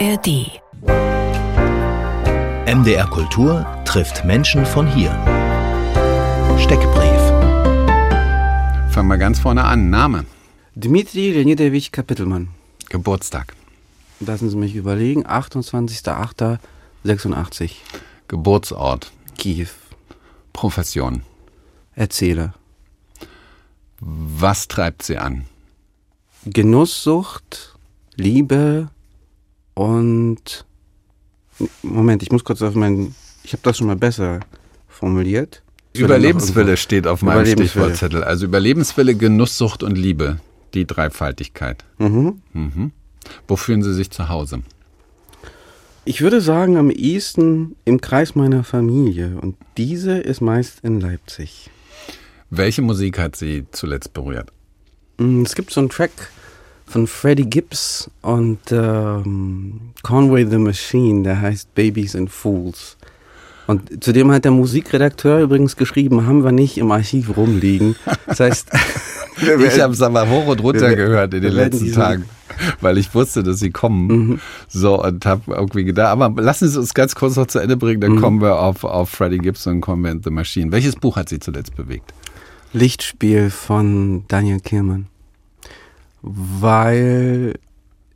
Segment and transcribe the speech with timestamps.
[0.00, 0.50] ARD.
[2.66, 5.12] MDR Kultur trifft Menschen von hier.
[6.58, 7.20] Steckbrief.
[8.90, 9.90] Fangen wir ganz vorne an.
[9.90, 10.24] Name,
[10.74, 12.48] Dmitri Leonidowich Kapitelmann.
[12.88, 13.54] Geburtstag,
[14.18, 15.24] Lassen Sie mich überlegen.
[15.26, 17.70] 28.08.86.
[18.26, 19.68] Geburtsort, Kiew.
[20.52, 21.22] Profession.
[21.94, 22.54] Erzähler.
[24.00, 25.44] Was treibt Sie an?
[26.46, 27.76] Genusssucht,
[28.16, 28.88] Liebe
[29.74, 30.64] und
[31.82, 33.14] Moment, ich muss kurz auf meinen.
[33.44, 34.40] Ich habe das schon mal besser
[34.88, 35.62] formuliert.
[35.96, 37.46] Überlebenswille steht auf meinem.
[37.46, 38.24] Stichwortzettel.
[38.24, 40.40] Also Überlebenswille, Genusssucht und Liebe.
[40.74, 41.84] Die Dreifaltigkeit.
[41.98, 42.42] Mhm.
[42.52, 42.90] Mhm.
[43.46, 44.62] Wo fühlen Sie sich zu Hause?
[46.04, 49.38] Ich würde sagen, am ehesten im Kreis meiner Familie.
[49.40, 51.70] Und diese ist meist in Leipzig.
[52.50, 54.50] Welche Musik hat Sie zuletzt berührt?
[55.18, 56.10] Mm, Es gibt so einen Track
[56.86, 62.96] von Freddie Gibbs und ähm, Conway the Machine, der heißt Babies and Fools.
[63.66, 67.96] Und zudem hat der Musikredakteur übrigens geschrieben, haben wir nicht im Archiv rumliegen.
[68.26, 68.68] Das heißt,
[69.36, 72.24] Ich habe es aber hoch und runter gehört in den letzten Tagen,
[72.80, 74.06] weil ich wusste, dass Sie kommen.
[74.06, 74.40] Mhm.
[74.68, 78.00] So, und habe irgendwie gedacht, aber lassen Sie uns ganz kurz noch zu Ende bringen,
[78.00, 78.20] dann Mhm.
[78.20, 80.70] kommen wir auf, auf Freddie Gibson und in The Machine.
[80.70, 82.14] Welches Buch hat Sie zuletzt bewegt?
[82.72, 85.06] Lichtspiel von Daniel Kehlmann.
[86.26, 87.54] Weil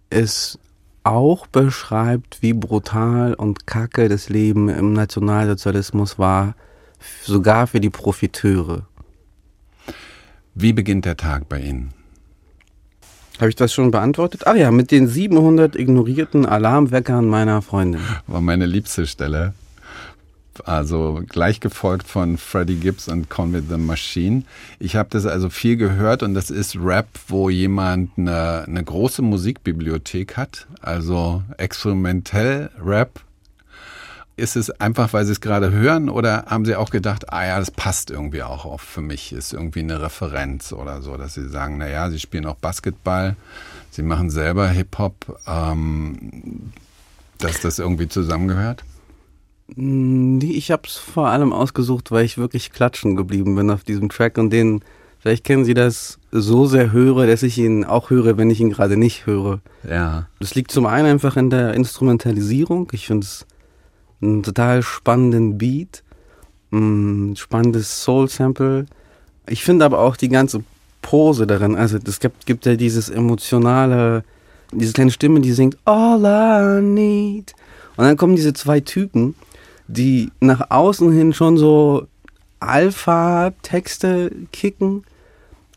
[0.09, 0.59] es
[1.05, 6.55] auch beschreibt, wie brutal und kacke das Leben im Nationalsozialismus war,
[7.23, 8.86] sogar für die Profiteure.
[10.55, 11.92] Wie beginnt der Tag bei Ihnen?
[13.39, 14.47] Habe ich das schon beantwortet?
[14.47, 18.01] Ach ja, mit den 700 ignorierten Alarmweckern meiner Freundin.
[18.27, 19.53] War meine liebste Stelle.
[20.61, 24.42] Also gleich gefolgt von Freddie Gibbs und Conway the Machine.
[24.78, 29.23] Ich habe das also viel gehört und das ist Rap, wo jemand eine, eine große
[29.23, 33.20] Musikbibliothek hat, also experimentell Rap.
[34.36, 37.58] Ist es einfach, weil Sie es gerade hören oder haben Sie auch gedacht, ah ja,
[37.58, 41.48] das passt irgendwie auch auf für mich, ist irgendwie eine Referenz oder so, dass Sie
[41.48, 43.35] sagen, naja, Sie spielen auch Basketball,
[43.90, 46.73] Sie machen selber Hip-Hop, ähm,
[47.39, 48.85] dass das irgendwie zusammengehört?
[49.77, 54.08] Nee, ich habe es vor allem ausgesucht, weil ich wirklich klatschen geblieben bin auf diesem
[54.08, 54.80] Track und den,
[55.18, 58.70] vielleicht kennen Sie das, so sehr höre, dass ich ihn auch höre, wenn ich ihn
[58.70, 59.61] gerade nicht höre.
[59.89, 60.27] Ja.
[60.40, 62.89] Das liegt zum einen einfach in der Instrumentalisierung.
[62.92, 63.46] Ich finde es
[64.23, 66.02] einen total spannenden Beat,
[66.73, 68.86] ein spannendes Soul-Sample.
[69.46, 70.62] Ich finde aber auch die ganze
[71.02, 71.77] Pose darin.
[71.77, 74.24] Also es gibt, gibt ja dieses emotionale,
[74.73, 77.55] diese kleine Stimme, die singt All I need.
[77.96, 79.34] Und dann kommen diese zwei Typen,
[79.89, 82.07] die nach außen hin schon so
[82.61, 85.05] Alpha-Texte kicken,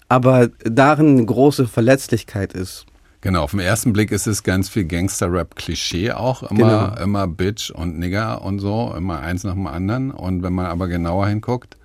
[0.10, 2.86] aber darin eine große Verletzlichkeit ist.
[3.22, 6.42] Genau, auf den ersten Blick ist es ganz viel Gangster-Rap-Klischee auch.
[6.44, 6.58] Immer,
[6.96, 7.04] Genau.
[7.04, 10.10] immer Bitch und Nigger und so, immer eins nach dem anderen.
[10.12, 11.78] Und wenn man aber genauer hinguckt,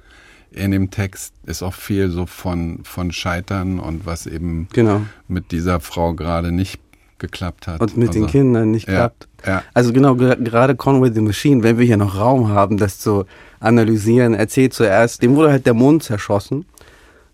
[0.51, 5.03] in dem Text ist auch viel so von, von Scheitern und was eben Genau.
[5.29, 6.81] mit dieser Frau gerade nicht
[7.19, 7.81] geklappt hat.
[7.81, 9.29] Und mit den Also, Kindern nicht Ja, klappt.
[9.47, 9.63] ja.
[9.75, 13.25] Also genau, ger- gerade Conway the Machine, wenn wir hier noch Raum haben, das zu
[13.61, 16.67] analysieren, erzählt zuerst, dem wurde halt der Mund zerschossen.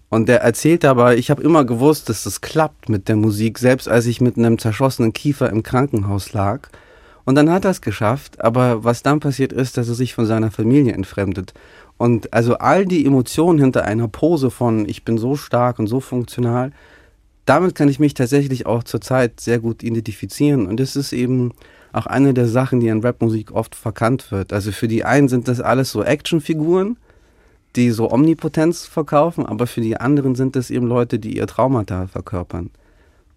[0.08, 3.88] Und der erzählt aber, ich habe immer gewusst, dass das klappt mit der Musik, selbst
[3.88, 6.68] als ich mit einem zerschossenen Kiefer im Krankenhaus lag.
[7.24, 10.26] Und dann hat er es geschafft, aber was dann passiert ist, dass er sich von
[10.26, 11.54] seiner Familie entfremdet.
[11.96, 16.00] Und also all die Emotionen hinter einer Pose von ich bin so stark und so
[16.00, 16.72] funktional,
[17.44, 20.66] damit kann ich mich tatsächlich auch zurzeit sehr gut identifizieren.
[20.66, 21.52] Und das ist eben
[21.92, 24.52] auch eine der Sachen, die in Rapmusik oft verkannt wird.
[24.52, 26.96] Also für die einen sind das alles so Actionfiguren,
[27.76, 32.06] die so Omnipotenz verkaufen, aber für die anderen sind das eben Leute, die ihr Traumata
[32.06, 32.70] verkörpern.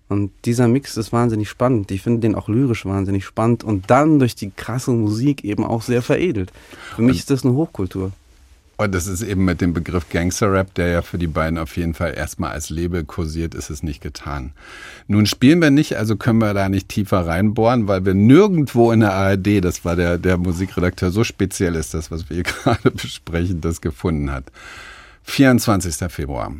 [0.07, 1.89] Und dieser Mix ist wahnsinnig spannend.
[1.89, 5.81] Ich finde den auch lyrisch wahnsinnig spannend und dann durch die krasse Musik eben auch
[5.81, 6.51] sehr veredelt.
[6.95, 8.11] Für mich ist das eine Hochkultur.
[8.77, 11.93] Und das ist eben mit dem Begriff Gangster-Rap, der ja für die beiden auf jeden
[11.93, 14.51] Fall erstmal als Label kursiert, ist es nicht getan.
[15.07, 18.99] Nun spielen wir nicht, also können wir da nicht tiefer reinbohren, weil wir nirgendwo in
[18.99, 22.91] der ARD, das war der, der Musikredakteur, so speziell ist das, was wir hier gerade
[22.91, 24.51] besprechen, das gefunden hat.
[25.23, 26.11] 24.
[26.11, 26.53] Februar.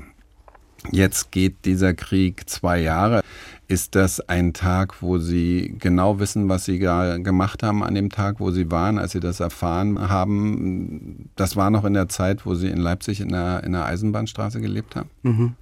[0.91, 3.21] Jetzt geht dieser Krieg zwei Jahre.
[3.67, 8.11] Ist das ein Tag, wo Sie genau wissen, was Sie ga- gemacht haben an dem
[8.11, 11.29] Tag, wo Sie waren, als Sie das erfahren haben?
[11.35, 14.61] Das war noch in der Zeit, wo Sie in Leipzig in der, in der Eisenbahnstraße
[14.61, 15.55] gelebt haben?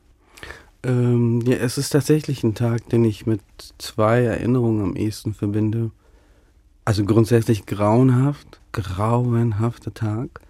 [0.84, 3.40] Ähm, ja, es ist tatsächlich ein Tag, den ich mit
[3.78, 5.92] zwei Erinnerungen am ehesten verbinde.
[6.84, 10.42] Also grundsätzlich grauenhaft, grauenhafter Tag.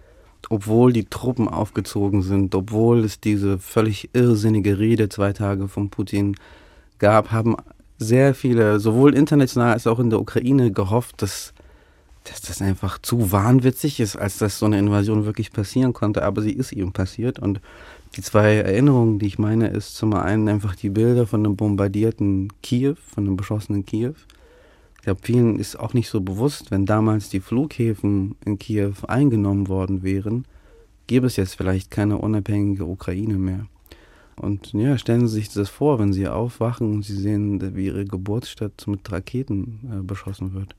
[0.50, 6.36] Obwohl die Truppen aufgezogen sind, obwohl es diese völlig irrsinnige Rede zwei Tage von Putin
[7.04, 7.58] gab, haben
[8.00, 11.54] sehr viele, sowohl international als auch in der Ukraine, gehofft, dass,
[12.24, 16.24] dass das einfach zu wahnwitzig ist, als dass so eine Invasion wirklich passieren konnte.
[16.24, 17.40] Aber sie ist eben passiert.
[17.40, 17.60] Und
[18.16, 22.54] die zwei Erinnerungen, die ich meine, ist zum einen einfach die Bilder von einem bombardierten
[22.62, 24.14] Kiew, von einem beschossenen Kiew.
[24.96, 29.68] Ich glaube, vielen ist auch nicht so bewusst, wenn damals die Flughäfen in Kiew eingenommen
[29.68, 30.46] worden wären,
[31.08, 33.66] gäbe es jetzt vielleicht keine unabhängige Ukraine mehr.
[34.36, 38.06] Und ja, stellen Sie sich das vor, wenn Sie aufwachen und Sie sehen, wie Ihre
[38.06, 40.76] Geburtsstadt mit Raketen äh, beschossen wird.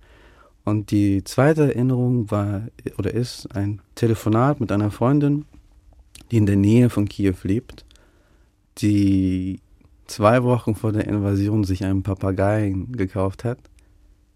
[0.65, 2.62] Und die zweite Erinnerung war
[2.99, 5.45] oder ist ein Telefonat mit einer Freundin,
[6.31, 7.85] die in der Nähe von Kiew lebt,
[8.79, 9.61] die
[10.07, 13.59] zwei Wochen vor der Invasion sich einen Papageien gekauft hat.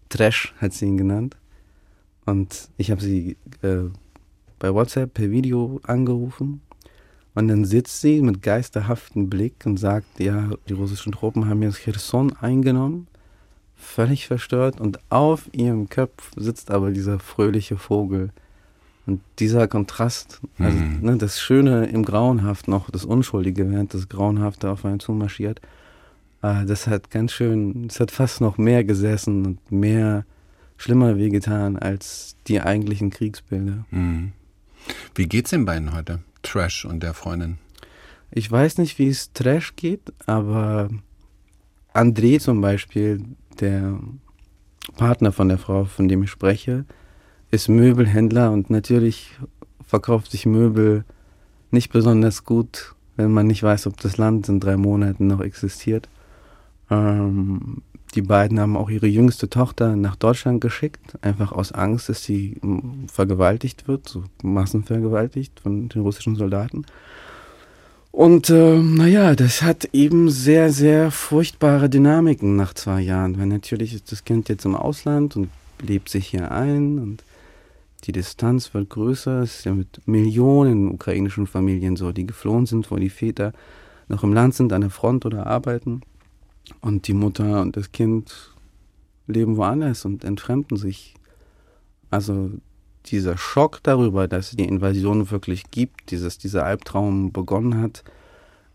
[0.09, 1.35] Trash hat sie ihn genannt.
[2.25, 3.89] Und ich habe sie äh,
[4.59, 6.61] bei WhatsApp per Video angerufen.
[7.39, 11.77] Und dann sitzt sie mit geisterhaftem Blick und sagt, ja, die russischen Truppen haben jetzt
[11.77, 13.07] Cherson eingenommen,
[13.77, 14.81] völlig verstört.
[14.81, 18.31] Und auf ihrem Kopf sitzt aber dieser fröhliche Vogel.
[19.05, 20.99] Und dieser Kontrast, also Mhm.
[21.01, 25.61] ne, das Schöne im Grauenhaften, auch das Unschuldige, während das Grauenhafte auf einen zumarschiert,
[26.41, 30.25] äh, das hat ganz schön, das hat fast noch mehr gesessen und mehr
[30.75, 33.85] schlimmer wehgetan als die eigentlichen Kriegsbilder.
[33.91, 34.33] Mhm.
[35.15, 36.19] Wie geht's den beiden heute?
[36.41, 37.57] Trash und der Freundin.
[38.31, 40.89] Ich weiß nicht, wie es Trash geht, aber
[41.93, 43.23] André zum Beispiel,
[43.59, 43.99] der
[44.95, 46.85] Partner von der Frau, von dem ich spreche,
[47.51, 49.31] ist Möbelhändler und natürlich
[49.83, 51.03] verkauft sich Möbel
[51.71, 56.07] nicht besonders gut, wenn man nicht weiß, ob das Land in drei Monaten noch existiert.
[56.89, 57.81] Ähm,
[58.15, 62.57] die beiden haben auch ihre jüngste Tochter nach Deutschland geschickt, einfach aus Angst, dass sie
[62.61, 66.85] mm, vergewaltigt wird, so massenvergewaltigt von den russischen Soldaten.
[68.11, 73.93] Und äh, naja, das hat eben sehr, sehr furchtbare Dynamiken nach zwei Jahren, weil natürlich
[73.93, 75.49] ist das Kind jetzt im Ausland und
[75.81, 77.23] lebt sich hier ein und
[78.05, 79.43] die Distanz wird größer.
[79.43, 83.53] Es ist ja mit Millionen ukrainischen Familien so, die geflohen sind, wo die Väter
[84.07, 86.01] noch im Land sind, an der Front oder arbeiten.
[86.81, 88.53] Und die Mutter und das Kind
[89.27, 91.15] leben woanders und entfremden sich.
[92.09, 92.51] Also
[93.05, 98.03] dieser Schock darüber, dass es die Invasion wirklich gibt, dieses, dieser Albtraum begonnen hat,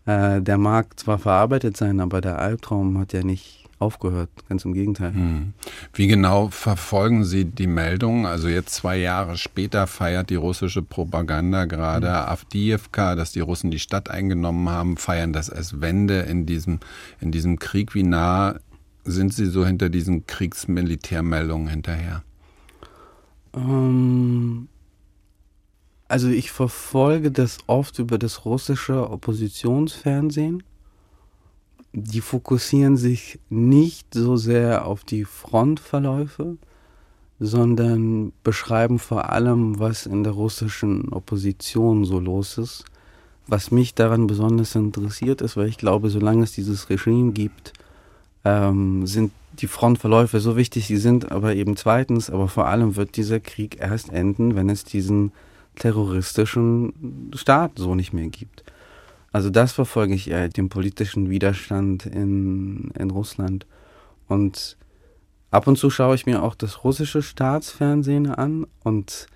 [0.05, 4.73] äh, der mag zwar verarbeitet sein, aber der Albtraum hat ja nicht aufgehört, ganz im
[4.73, 5.11] Gegenteil.
[5.11, 5.53] Mhm.
[5.93, 8.25] Wie genau verfolgen Sie die Meldung?
[8.25, 12.13] Also jetzt zwei Jahre später feiert die russische Propaganda gerade Mhm.
[12.13, 16.79] Avdiivka, dass die Russen die Stadt eingenommen haben, feiern das als Wende in diesem,
[17.19, 17.93] in diesem Krieg.
[17.95, 18.55] Wie nah
[19.03, 22.23] sind Sie so hinter diesen Kriegsmilitärmeldungen hinterher?
[23.55, 24.67] Ähm,
[26.07, 30.63] also ich verfolge das oft über das russische Oppositionsfernsehen.
[31.97, 36.57] Die fokussieren sich nicht so sehr auf die Frontverläufe,
[37.39, 42.83] sondern beschreiben vor allem, was in der russischen Opposition so los ist.
[43.47, 47.71] Was mich daran besonders interessiert ist, weil ich glaube, solange es dieses Regime gibt,
[48.43, 53.15] ähm, sind die Frontverläufe so wichtig, sie sind aber eben zweitens, aber vor allem wird
[53.15, 55.31] dieser Krieg erst enden, wenn es diesen
[55.75, 58.64] terroristischen Staat so nicht mehr gibt.
[59.35, 63.65] Also das verfolge ich eher, den politischen Widerstand in, in Russland.
[64.29, 64.77] Und
[65.51, 69.27] ab und zu schaue ich mir auch das russische Staatsfernsehen an und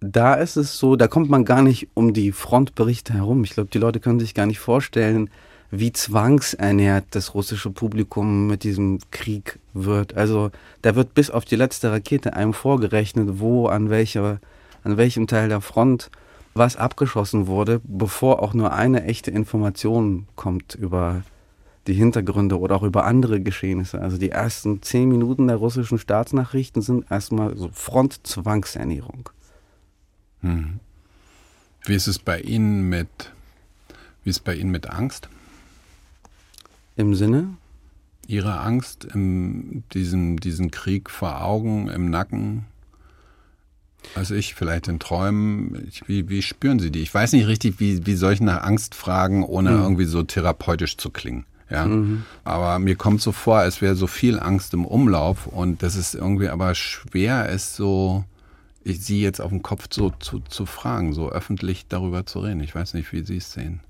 [0.00, 3.44] da ist es so, da kommt man gar nicht um die Frontberichte herum.
[3.44, 5.28] Ich glaube, die Leute können sich gar nicht vorstellen,
[5.70, 10.16] wie zwangsernährt das russische Publikum mit diesem Krieg wird.
[10.16, 14.40] Also da wird bis auf die letzte Rakete einem vorgerechnet, wo an welcher,
[14.84, 16.10] an welchem Teil der Front
[16.58, 21.22] was abgeschossen wurde, bevor auch nur eine echte Information kommt über
[21.86, 24.00] die Hintergründe oder auch über andere Geschehnisse.
[24.00, 29.30] Also die ersten zehn Minuten der russischen Staatsnachrichten sind erstmal so Frontzwangsernährung.
[30.42, 30.80] Hm.
[31.84, 33.32] Wie ist es bei Ihnen mit,
[34.22, 35.28] wie ist es bei Ihnen mit Angst?
[36.96, 37.54] Im Sinne?
[38.26, 42.66] Ihre Angst, im, diesen, diesen Krieg vor Augen, im Nacken?
[44.14, 45.86] Also ich, vielleicht in Träumen.
[45.88, 47.00] Ich, wie, wie spüren Sie die?
[47.02, 49.82] Ich weiß nicht richtig, wie, wie soll ich nach Angst fragen, ohne Mhm.
[49.82, 51.44] irgendwie so therapeutisch zu klingen.
[51.70, 51.84] Ja.
[51.84, 52.24] Mhm.
[52.44, 56.14] Aber mir kommt so vor, als wäre so viel Angst im Umlauf und das ist
[56.14, 58.24] irgendwie aber schwer, es so,
[58.84, 62.60] ich, Sie jetzt auf den Kopf so zu, zu fragen, so öffentlich darüber zu reden.
[62.60, 63.80] Ich weiß nicht, wie Sie es sehen.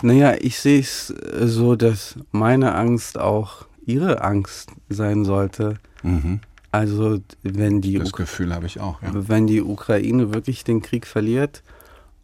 [0.00, 1.08] Naja, ich sehe es
[1.42, 5.74] so, dass meine Angst auch ihre Angst sein sollte.
[6.02, 6.40] Mhm.
[6.72, 9.10] Also wenn die, Das Gefühl habe ich auch, ja.
[9.12, 11.62] wenn die Ukraine wirklich den Krieg verliert,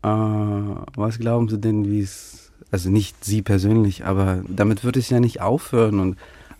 [0.02, 5.10] äh, was glauben Sie denn, wie es, also nicht Sie persönlich, aber damit wird es
[5.10, 6.16] ja nicht aufhören und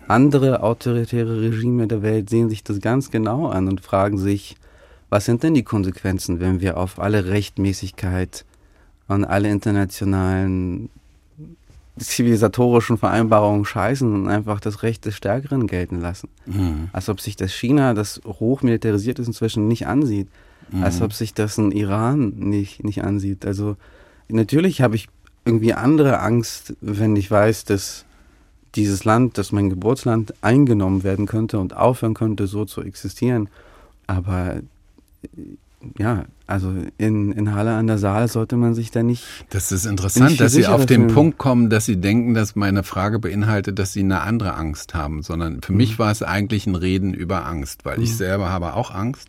[0.09, 4.57] andere autoritäre Regime der Welt sehen sich das ganz genau an und fragen sich,
[5.09, 8.45] was sind denn die Konsequenzen, wenn wir auf alle Rechtmäßigkeit
[9.09, 10.91] und alle internationalen
[11.99, 16.29] zivilisatorischen Vereinbarungen scheißen und einfach das Recht des Stärkeren gelten lassen.
[16.45, 16.91] Mhm.
[16.93, 20.29] Als ob sich das China, das hochmilitarisiert ist, inzwischen nicht ansieht.
[20.71, 20.83] Mhm.
[20.83, 23.47] Als ob sich das ein Iran nicht, nicht ansieht.
[23.47, 23.77] Also
[24.29, 25.09] natürlich habe ich
[25.45, 28.05] irgendwie andere Angst, wenn ich weiß, dass
[28.75, 33.49] dieses Land, dass mein Geburtsland eingenommen werden könnte und aufhören könnte, so zu existieren.
[34.07, 34.57] Aber
[35.99, 39.25] ja, also in, in Halle an der Saal sollte man sich da nicht.
[39.51, 43.19] Das ist interessant, dass Sie auf den Punkt kommen, dass Sie denken, dass meine Frage
[43.19, 45.79] beinhaltet, dass Sie eine andere Angst haben, sondern für mhm.
[45.79, 48.05] mich war es eigentlich ein Reden über Angst, weil mhm.
[48.05, 49.29] ich selber habe auch Angst.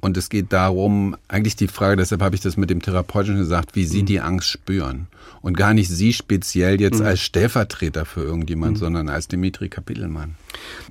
[0.00, 3.74] Und es geht darum, eigentlich die Frage, deshalb habe ich das mit dem Therapeutischen gesagt,
[3.74, 4.06] wie Sie mhm.
[4.06, 5.06] die Angst spüren.
[5.40, 7.06] Und gar nicht Sie speziell jetzt mhm.
[7.06, 8.80] als Stellvertreter für irgendjemand, mhm.
[8.80, 10.36] sondern als Dimitri Kapitelmann.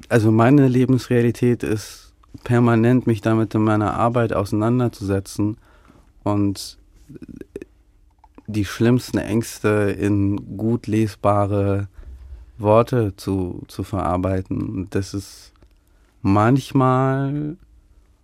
[0.10, 2.03] Also meine Lebensrealität ist
[2.44, 5.58] permanent mich damit in meiner Arbeit auseinanderzusetzen
[6.24, 6.78] und
[8.48, 11.88] die schlimmsten Ängste in gut lesbare
[12.58, 14.88] Worte zu, zu verarbeiten.
[14.90, 15.54] Das ist
[16.22, 17.58] manchmal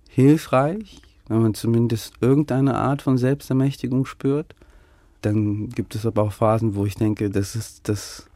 [0.09, 4.55] hilfreich, wenn man zumindest irgendeine Art von Selbstermächtigung spürt.
[5.21, 8.28] Dann gibt es aber auch Phasen, wo ich denke, das ist das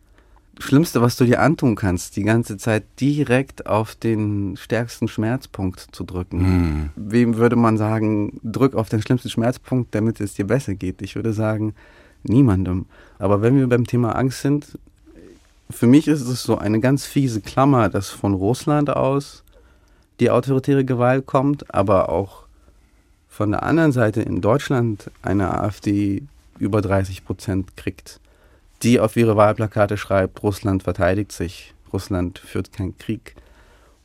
[0.59, 6.03] Schlimmste, was du dir antun kannst, die ganze Zeit direkt auf den stärksten Schmerzpunkt zu
[6.03, 6.37] drücken.
[6.37, 6.89] Mhm.
[6.95, 11.01] Wem würde man sagen, drück auf den schlimmsten Schmerzpunkt, damit es dir besser geht?
[11.01, 11.73] Ich würde sagen,
[12.21, 12.85] niemandem.
[13.17, 14.77] Aber wenn wir beim Thema Angst sind,
[15.69, 19.43] für mich ist es so eine ganz fiese Klammer, dass von Russland aus
[20.19, 22.43] die autoritäre Gewalt kommt, aber auch
[23.27, 26.21] von der anderen Seite in Deutschland eine AfD
[26.59, 28.19] über 30 Prozent kriegt
[28.83, 33.35] die auf ihre Wahlplakate schreibt, Russland verteidigt sich, Russland führt keinen Krieg.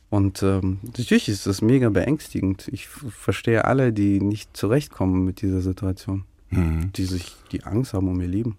[0.09, 2.67] Und ähm, natürlich ist das mega beängstigend.
[2.71, 6.91] Ich verstehe alle, die nicht zurechtkommen mit dieser Situation, mhm.
[6.93, 8.57] die sich die Angst haben um ihr Leben.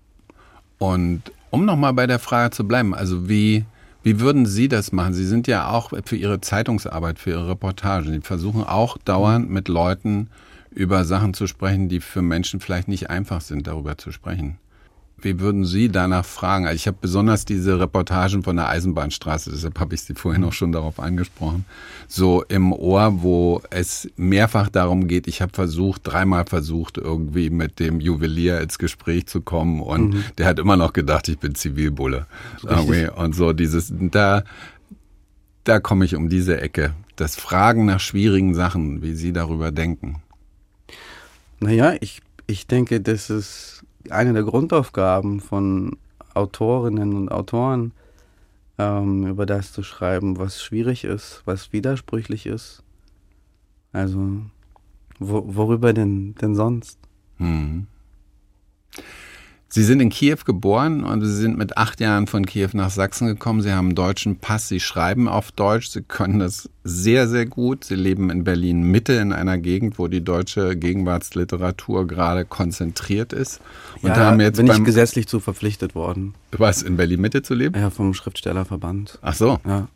[0.78, 3.64] Und um nochmal bei der Frage zu bleiben, also wie,
[4.02, 5.12] wie würden Sie das machen?
[5.12, 9.68] Sie sind ja auch für Ihre Zeitungsarbeit, für Ihre Reportagen, Sie versuchen auch dauernd mit
[9.68, 10.28] Leuten
[10.70, 14.58] über Sachen zu sprechen, die für Menschen vielleicht nicht einfach sind, darüber zu sprechen.
[15.22, 16.66] Wie würden Sie danach fragen?
[16.66, 20.52] Also ich habe besonders diese Reportagen von der Eisenbahnstraße, deshalb habe ich Sie vorhin auch
[20.52, 21.64] schon darauf angesprochen,
[22.08, 27.78] so im Ohr, wo es mehrfach darum geht, ich habe versucht, dreimal versucht, irgendwie mit
[27.78, 30.24] dem Juwelier ins Gespräch zu kommen und mhm.
[30.38, 32.26] der hat immer noch gedacht, ich bin Zivilbulle.
[32.62, 33.08] Irgendwie.
[33.08, 34.44] Und so dieses, da,
[35.64, 36.94] da komme ich um diese Ecke.
[37.16, 40.22] Das Fragen nach schwierigen Sachen, wie Sie darüber denken.
[41.60, 45.96] Naja, ich, ich denke, das ist eine der Grundaufgaben von
[46.34, 47.92] Autorinnen und Autoren,
[48.78, 52.82] ähm, über das zu schreiben, was schwierig ist, was widersprüchlich ist.
[53.92, 54.42] Also,
[55.18, 56.98] wo, worüber denn, denn sonst?
[57.36, 57.86] Hm.
[59.72, 63.28] Sie sind in Kiew geboren und Sie sind mit acht Jahren von Kiew nach Sachsen
[63.28, 63.62] gekommen.
[63.62, 67.84] Sie haben einen deutschen Pass, Sie schreiben auf Deutsch, Sie können das sehr, sehr gut.
[67.84, 73.60] Sie leben in Berlin Mitte in einer Gegend, wo die deutsche Gegenwartsliteratur gerade konzentriert ist.
[74.02, 76.34] Und ja, da haben jetzt bin ich gesetzlich zu verpflichtet worden.
[76.50, 77.78] Was, in Berlin Mitte zu leben?
[77.78, 79.20] Ja, vom Schriftstellerverband.
[79.22, 79.60] Ach so.
[79.64, 79.86] Ja.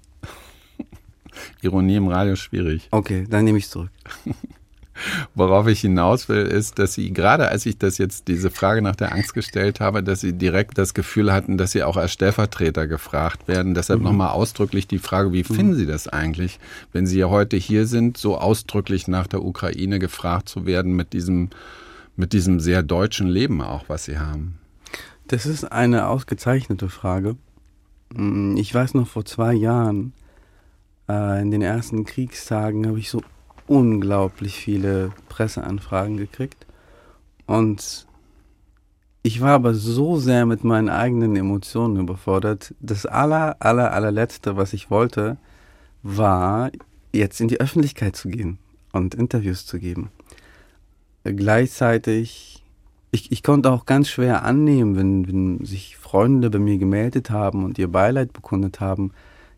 [1.62, 2.86] Ironie im Radio schwierig.
[2.92, 3.90] Okay, dann nehme ich es zurück.
[5.34, 8.96] Worauf ich hinaus will, ist, dass Sie gerade als ich das jetzt diese Frage nach
[8.96, 12.86] der Angst gestellt habe, dass Sie direkt das Gefühl hatten, dass Sie auch als Stellvertreter
[12.86, 13.74] gefragt werden.
[13.74, 14.06] Deshalb mhm.
[14.06, 15.54] nochmal ausdrücklich die Frage, wie mhm.
[15.54, 16.58] finden Sie das eigentlich,
[16.92, 21.12] wenn Sie ja heute hier sind, so ausdrücklich nach der Ukraine gefragt zu werden mit
[21.12, 21.50] diesem,
[22.16, 24.58] mit diesem sehr deutschen Leben auch, was Sie haben?
[25.26, 27.36] Das ist eine ausgezeichnete Frage.
[28.56, 30.12] Ich weiß noch vor zwei Jahren,
[31.08, 33.22] äh, in den ersten Kriegstagen habe ich so
[33.66, 36.66] unglaublich viele Presseanfragen gekriegt.
[37.46, 38.06] Und
[39.22, 42.74] ich war aber so sehr mit meinen eigenen Emotionen überfordert.
[42.80, 45.38] Das aller, aller, allerletzte, was ich wollte,
[46.02, 46.70] war,
[47.12, 48.58] jetzt in die Öffentlichkeit zu gehen
[48.92, 50.10] und Interviews zu geben.
[51.24, 52.62] Gleichzeitig,
[53.12, 57.64] ich, ich konnte auch ganz schwer annehmen, wenn, wenn sich Freunde bei mir gemeldet haben
[57.64, 59.12] und ihr Beileid bekundet haben,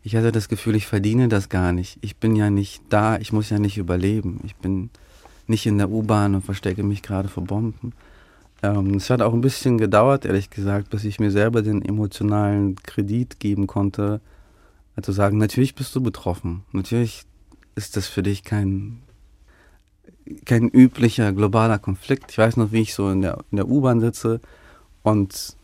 [0.07, 1.97] ich hatte das Gefühl, ich verdiene das gar nicht.
[1.99, 4.39] Ich bin ja nicht da, ich muss ja nicht überleben.
[4.45, 4.89] Ich bin
[5.47, 7.91] nicht in der U-Bahn und verstecke mich gerade vor Bomben.
[8.63, 12.77] Ähm, es hat auch ein bisschen gedauert, ehrlich gesagt, bis ich mir selber den emotionalen
[12.83, 14.21] Kredit geben konnte,
[14.95, 16.63] also sagen, natürlich bist du betroffen.
[16.71, 17.23] Natürlich
[17.75, 19.01] ist das für dich kein,
[20.45, 22.31] kein üblicher globaler Konflikt.
[22.31, 24.39] Ich weiß noch, wie ich so in der, in der U-Bahn sitze
[25.03, 25.57] und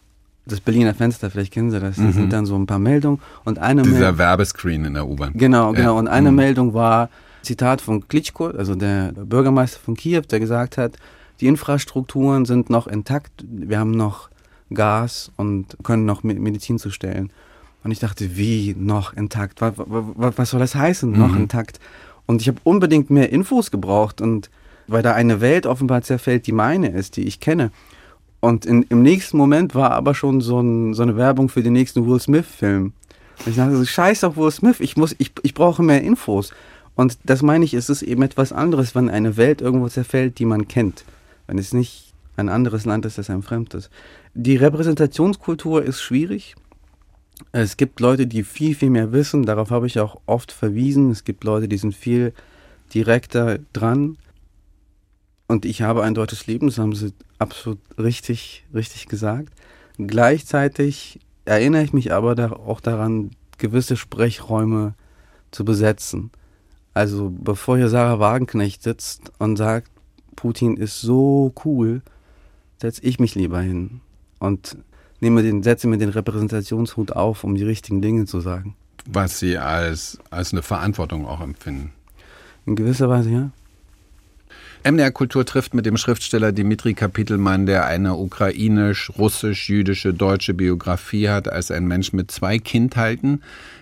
[0.45, 1.95] das Berliner Fenster, vielleicht kennen Sie das.
[1.95, 3.85] Da sind dann so ein paar Meldungen und eine Mhm.
[3.85, 4.17] Dieser Meldung.
[4.17, 5.31] Werbescreen in der U-Bahn.
[5.35, 5.93] Genau, genau.
[5.93, 6.00] Ja.
[6.00, 6.35] Und eine Mhm.
[6.38, 7.09] Meldung war
[7.43, 10.97] Zitat von Klitschko, also der Bürgermeister von Kiew, der gesagt hat,
[11.39, 14.29] die Infrastrukturen sind noch intakt, wir haben noch
[14.73, 17.31] Gas und können noch Me- Medizin zustellen.
[17.83, 19.59] Und ich dachte, wie noch intakt?
[19.62, 21.41] Was, was soll das heißen, noch Mhm.
[21.41, 21.79] intakt?
[22.25, 24.50] Und ich habe unbedingt mehr Infos gebraucht und
[24.88, 27.71] weil da eine Welt offenbar zerfällt, die meine ist, die ich kenne.
[28.43, 31.71] Und in, im nächsten Moment war aber schon so, ein, so eine Werbung für den
[31.71, 32.91] nächsten Will Smith-Film.
[33.39, 36.51] Und ich dachte so, scheiß auf Will Smith, ich, muss, ich, ich brauche mehr Infos.
[36.93, 40.45] Und das meine ich, es ist eben etwas anderes, wenn eine Welt irgendwo zerfällt, die
[40.45, 41.05] man kennt.
[41.47, 43.89] Wenn es nicht ein anderes Land ist, das einem fremd ist.
[44.33, 46.55] Die Repräsentationskultur ist schwierig.
[47.53, 49.45] Es gibt Leute, die viel, viel mehr wissen.
[49.45, 51.12] Darauf habe ich auch oft verwiesen.
[51.12, 52.33] Es gibt Leute, die sind viel
[52.93, 54.17] direkter dran.
[55.47, 59.53] Und ich habe ein deutsches Leben, das haben sie absolut richtig, richtig gesagt.
[59.97, 64.95] Gleichzeitig erinnere ich mich aber da auch daran, gewisse Sprechräume
[65.51, 66.31] zu besetzen.
[66.93, 69.91] Also bevor hier Sarah Wagenknecht sitzt und sagt,
[70.35, 72.01] Putin ist so cool,
[72.81, 74.01] setze ich mich lieber hin
[74.39, 74.77] und
[75.19, 78.75] nehme den, setze mir den Repräsentationshut auf, um die richtigen Dinge zu sagen.
[79.05, 81.93] Was Sie als, als eine Verantwortung auch empfinden.
[82.65, 83.51] In gewisser Weise, ja.
[84.85, 91.29] MDR Kultur trifft mit dem Schriftsteller Dimitri Kapitelmann, der eine ukrainisch, russisch, jüdische, deutsche Biografie
[91.29, 93.41] hat, als ein Mensch mit zwei Kindheiten.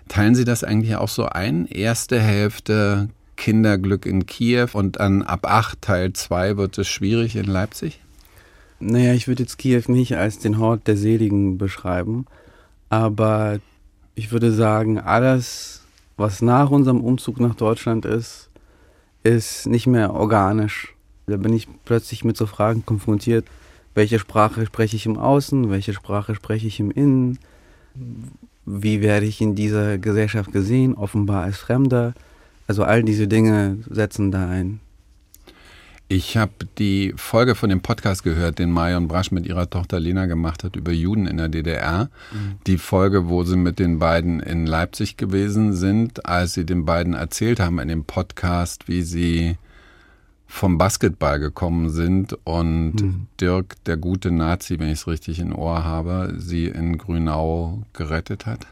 [0.09, 1.65] Teilen Sie das eigentlich auch so ein?
[1.65, 7.45] Erste Hälfte Kinderglück in Kiew und dann ab acht Teil zwei wird es schwierig in
[7.45, 7.99] Leipzig?
[8.79, 12.27] Naja, ich würde jetzt Kiew nicht als den Hort der Seligen beschreiben,
[12.89, 13.59] aber
[14.13, 15.81] ich würde sagen, alles,
[16.17, 18.50] was nach unserem Umzug nach Deutschland ist,
[19.23, 20.95] ist nicht mehr organisch.
[21.27, 23.45] Da bin ich plötzlich mit so Fragen konfrontiert,
[23.93, 27.39] welche Sprache spreche ich im Außen, welche Sprache spreche ich im Innen,
[28.65, 32.13] wie werde ich in dieser Gesellschaft gesehen, offenbar als Fremder.
[32.67, 34.79] Also all diese Dinge setzen da ein.
[36.13, 40.25] Ich habe die Folge von dem Podcast gehört, den Marion Brasch mit ihrer Tochter Lena
[40.25, 42.09] gemacht hat über Juden in der DDR.
[42.67, 47.13] Die Folge, wo sie mit den beiden in Leipzig gewesen sind, als sie den beiden
[47.13, 49.55] erzählt haben in dem Podcast, wie sie
[50.47, 55.85] vom Basketball gekommen sind und Dirk, der gute Nazi, wenn ich es richtig in Ohr
[55.85, 58.67] habe, sie in Grünau gerettet hat.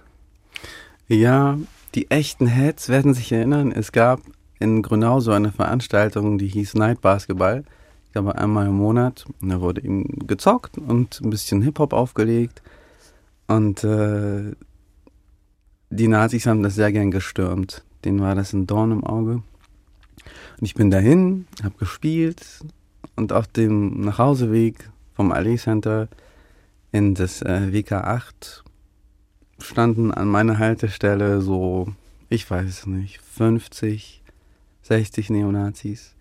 [1.08, 1.58] Ja,
[1.95, 4.19] die echten Heads werden sich erinnern, es gab
[4.59, 7.63] in Grünau so eine Veranstaltung, die hieß Night Basketball.
[8.05, 9.25] Ich glaube einmal im Monat.
[9.41, 12.61] Und da wurde eben gezockt und ein bisschen Hip-Hop aufgelegt.
[13.47, 14.55] Und äh,
[15.89, 17.83] die Nazis haben das sehr gern gestürmt.
[18.05, 19.41] Denen war das ein Dorn im Auge.
[20.59, 22.45] Und ich bin dahin, habe gespielt
[23.15, 26.07] und auf dem Nachhauseweg vom Allee Center
[26.91, 28.63] in das äh, WK8
[29.61, 31.93] standen an meiner Haltestelle so,
[32.29, 34.18] ich weiß nicht, 50,
[34.89, 36.15] 60 Neonazis.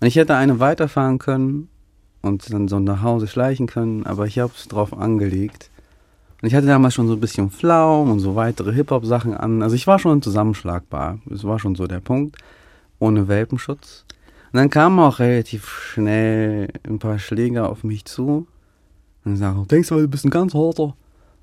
[0.00, 1.68] Und ich hätte eine weiterfahren können
[2.22, 5.70] und dann so nach Hause schleichen können, aber ich habe es drauf angelegt.
[6.42, 9.62] Und ich hatte damals schon so ein bisschen Flaum und so weitere Hip-Hop-Sachen an.
[9.62, 11.18] Also ich war schon zusammenschlagbar.
[11.30, 12.36] Es war schon so der Punkt.
[12.98, 14.04] Ohne Welpenschutz.
[14.52, 18.46] Und dann kamen auch relativ schnell ein paar Schläger auf mich zu.
[19.24, 20.96] Und sagen, denkst du, du bist ein ganz harter?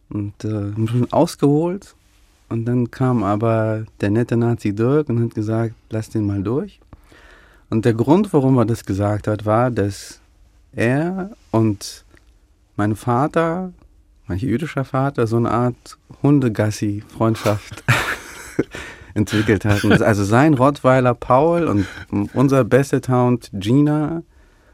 [0.09, 1.95] Und äh, haben schon ausgeholt.
[2.49, 6.79] Und dann kam aber der nette Nazi Dirk und hat gesagt, lass den mal durch.
[7.69, 10.21] Und der Grund, warum er das gesagt hat, war, dass
[10.73, 12.05] er und
[12.77, 13.73] mein Vater,
[14.27, 17.83] mein jüdischer Vater, so eine Art Hundegassi-Freundschaft
[19.13, 19.91] entwickelt hatten.
[20.01, 21.85] Also sein Rottweiler Paul und
[22.33, 24.23] unser Basset Hound Gina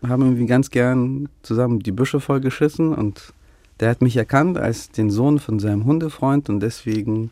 [0.07, 3.33] haben irgendwie ganz gern zusammen die Büsche voll geschissen und
[3.79, 7.31] der hat mich erkannt als den Sohn von seinem Hundefreund und deswegen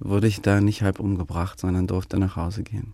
[0.00, 2.92] wurde ich da nicht halb umgebracht, sondern durfte nach Hause gehen.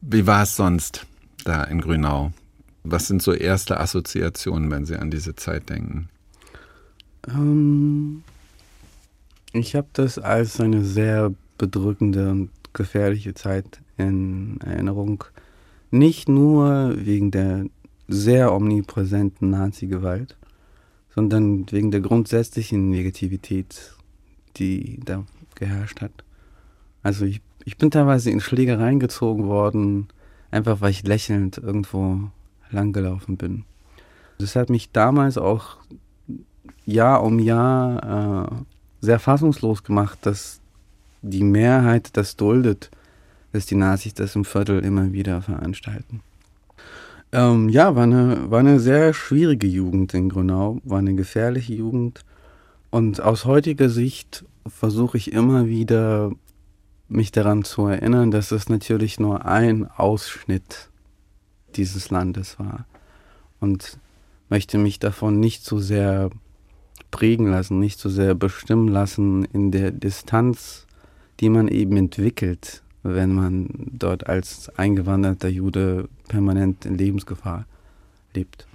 [0.00, 1.06] Wie war es sonst
[1.44, 2.32] da in Grünau?
[2.84, 6.08] Was sind so erste Assoziationen, wenn Sie an diese Zeit denken?
[7.26, 8.22] Ähm,
[9.52, 15.24] ich habe das als eine sehr bedrückende und gefährliche Zeit in Erinnerung.
[15.90, 17.66] Nicht nur wegen der
[18.06, 20.36] sehr omnipräsenten Nazi-Gewalt,
[21.14, 23.94] sondern wegen der grundsätzlichen Negativität,
[24.56, 25.24] die da
[25.58, 26.12] geherrscht hat.
[27.02, 30.08] Also ich, ich bin teilweise in Schlägereien gezogen worden,
[30.50, 32.30] einfach weil ich lächelnd irgendwo
[32.70, 33.64] langgelaufen bin.
[34.38, 35.78] Das hat mich damals auch
[36.86, 38.54] Jahr um Jahr äh,
[39.00, 40.60] sehr fassungslos gemacht, dass
[41.22, 42.90] die Mehrheit das duldet,
[43.52, 46.20] dass die Nazis das im Viertel immer wieder veranstalten.
[47.32, 52.24] Ähm, ja, war eine, war eine sehr schwierige Jugend in Grünau, war eine gefährliche Jugend.
[52.90, 56.32] Und aus heutiger Sicht versuche ich immer wieder,
[57.08, 60.90] mich daran zu erinnern, dass es natürlich nur ein Ausschnitt
[61.76, 62.86] dieses Landes war.
[63.60, 63.98] Und
[64.48, 66.30] möchte mich davon nicht so sehr
[67.10, 70.86] prägen lassen, nicht so sehr bestimmen lassen in der Distanz,
[71.40, 77.66] die man eben entwickelt, wenn man dort als eingewanderter Jude permanent in Lebensgefahr
[78.34, 78.67] lebt.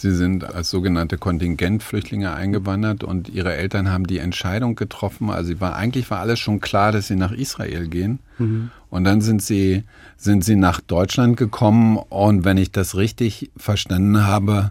[0.00, 5.28] Sie sind als sogenannte Kontingentflüchtlinge eingewandert und Ihre Eltern haben die Entscheidung getroffen.
[5.28, 8.18] Also war eigentlich war alles schon klar, dass Sie nach Israel gehen.
[8.38, 8.70] Mhm.
[8.88, 9.84] Und dann sind Sie
[10.16, 14.70] sind Sie nach Deutschland gekommen und wenn ich das richtig verstanden habe,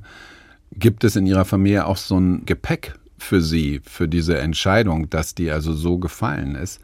[0.72, 5.36] gibt es in Ihrer Familie auch so ein Gepäck für Sie für diese Entscheidung, dass
[5.36, 6.82] die also so gefallen ist.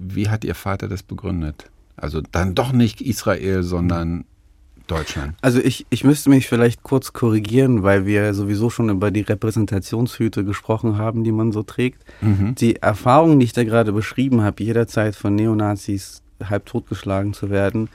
[0.00, 1.70] Wie hat Ihr Vater das begründet?
[1.96, 4.24] Also dann doch nicht Israel, sondern
[4.86, 5.34] Deutschland.
[5.40, 10.44] Also ich, ich müsste mich vielleicht kurz korrigieren, weil wir sowieso schon über die Repräsentationshüte
[10.44, 12.02] gesprochen haben, die man so trägt.
[12.20, 12.54] Mhm.
[12.56, 17.88] Die Erfahrung, die ich da gerade beschrieben habe, jederzeit von Neonazis halb totgeschlagen zu werden,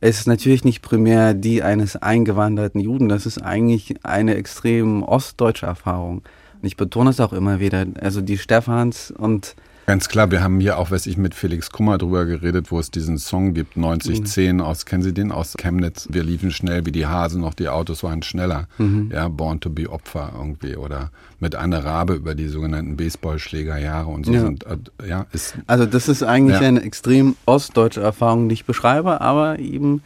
[0.00, 3.08] ist natürlich nicht primär die eines eingewanderten Juden.
[3.08, 6.18] Das ist eigentlich eine extrem ostdeutsche Erfahrung.
[6.60, 7.86] Und ich betone es auch immer wieder.
[8.00, 11.96] Also die Stephans und Ganz klar, wir haben hier auch, was ich mit Felix Kummer
[11.96, 14.62] drüber geredet, wo es diesen Song gibt, 9010 mhm.
[14.62, 16.08] aus, kennen Sie den, aus Chemnitz?
[16.10, 18.66] Wir liefen schnell wie die Hasen, noch die Autos waren schneller.
[18.78, 19.12] Mhm.
[19.12, 20.74] Ja, Born to be Opfer irgendwie.
[20.74, 24.40] Oder mit Anne Rabe über die sogenannten Baseballschlägerjahre und so ja.
[24.40, 25.54] sind, äh, ja, ist.
[25.68, 26.66] Also das ist eigentlich ja.
[26.66, 30.02] eine extrem ostdeutsche Erfahrung, die ich beschreibe, aber eben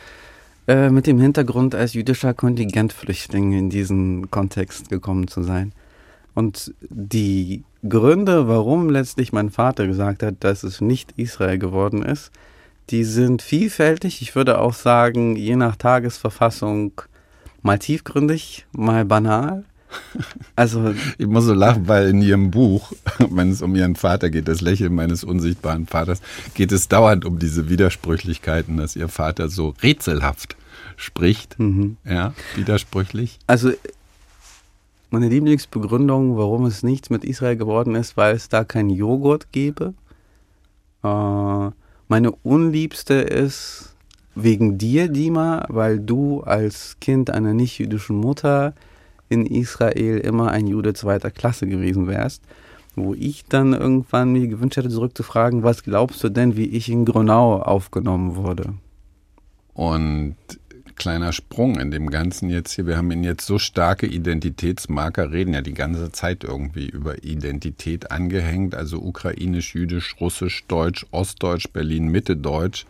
[0.68, 5.72] äh, mit dem Hintergrund als jüdischer Kontingentflüchtling in diesen Kontext gekommen zu sein.
[6.34, 12.30] Und die Gründe, warum letztlich mein Vater gesagt hat, dass es nicht Israel geworden ist,
[12.90, 14.20] die sind vielfältig.
[14.20, 16.92] Ich würde auch sagen, je nach Tagesverfassung
[17.62, 19.64] mal tiefgründig, mal banal.
[20.54, 24.46] Also ich muss so lachen, weil in ihrem Buch, wenn es um ihren Vater geht,
[24.46, 26.20] das Lächeln meines unsichtbaren Vaters,
[26.54, 30.56] geht es dauernd um diese Widersprüchlichkeiten, dass ihr Vater so rätselhaft
[30.96, 31.96] spricht, mhm.
[32.04, 33.38] ja, widersprüchlich.
[33.46, 33.72] Also
[35.11, 39.94] meine Lieblingsbegründung, warum es nichts mit Israel geworden ist, weil es da keinen Joghurt gäbe.
[41.03, 41.70] Äh,
[42.09, 43.96] meine unliebste ist
[44.35, 48.75] wegen dir, Dima, weil du als Kind einer nicht-jüdischen Mutter
[49.29, 52.42] in Israel immer ein Jude zweiter Klasse gewesen wärst.
[52.96, 57.05] Wo ich dann irgendwann mir gewünscht hätte, zurückzufragen, was glaubst du denn, wie ich in
[57.05, 58.75] Gronau aufgenommen wurde?
[59.75, 60.37] Und
[61.00, 62.86] kleiner Sprung in dem Ganzen jetzt hier.
[62.86, 68.10] Wir haben ihn jetzt so starke Identitätsmarker, reden ja die ganze Zeit irgendwie über Identität
[68.10, 72.84] angehängt, also ukrainisch, jüdisch, russisch, deutsch, ostdeutsch, Berlin, Mitte deutsch.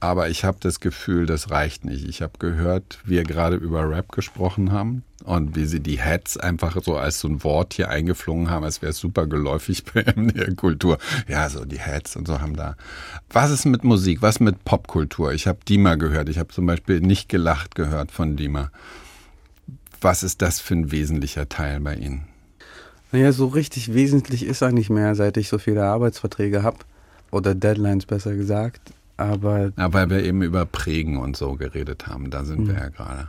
[0.00, 2.08] Aber ich habe das Gefühl, das reicht nicht.
[2.08, 6.38] Ich habe gehört, wie wir gerade über Rap gesprochen haben und wie sie die Hats
[6.38, 9.84] einfach so als so ein Wort hier eingeflogen haben, als wäre es super geläufig
[10.16, 10.96] in der Kultur.
[11.28, 12.76] Ja, so die Hats und so haben da.
[13.28, 14.22] Was ist mit Musik?
[14.22, 15.34] Was mit Popkultur?
[15.34, 16.30] Ich habe Dima gehört.
[16.30, 18.70] Ich habe zum Beispiel nicht gelacht gehört von Dima.
[20.00, 22.24] Was ist das für ein wesentlicher Teil bei Ihnen?
[23.12, 26.78] Naja, so richtig wesentlich ist er nicht mehr, seit ich so viele Arbeitsverträge habe.
[27.30, 28.92] Oder Deadlines besser gesagt.
[29.20, 29.72] Aber.
[29.76, 32.82] Ja, weil wir eben über Prägen und so geredet haben, da sind wir hm.
[32.82, 33.28] ja gerade.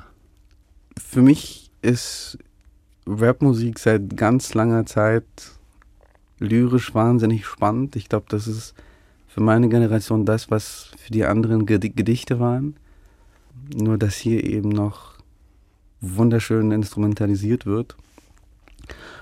[0.97, 2.37] Für mich ist
[3.05, 5.25] Rapmusik seit ganz langer Zeit
[6.39, 7.95] lyrisch wahnsinnig spannend.
[7.95, 8.73] Ich glaube, das ist
[9.27, 12.75] für meine Generation das, was für die anderen Gedichte waren.
[13.75, 15.15] Nur, dass hier eben noch
[15.99, 17.95] wunderschön instrumentalisiert wird.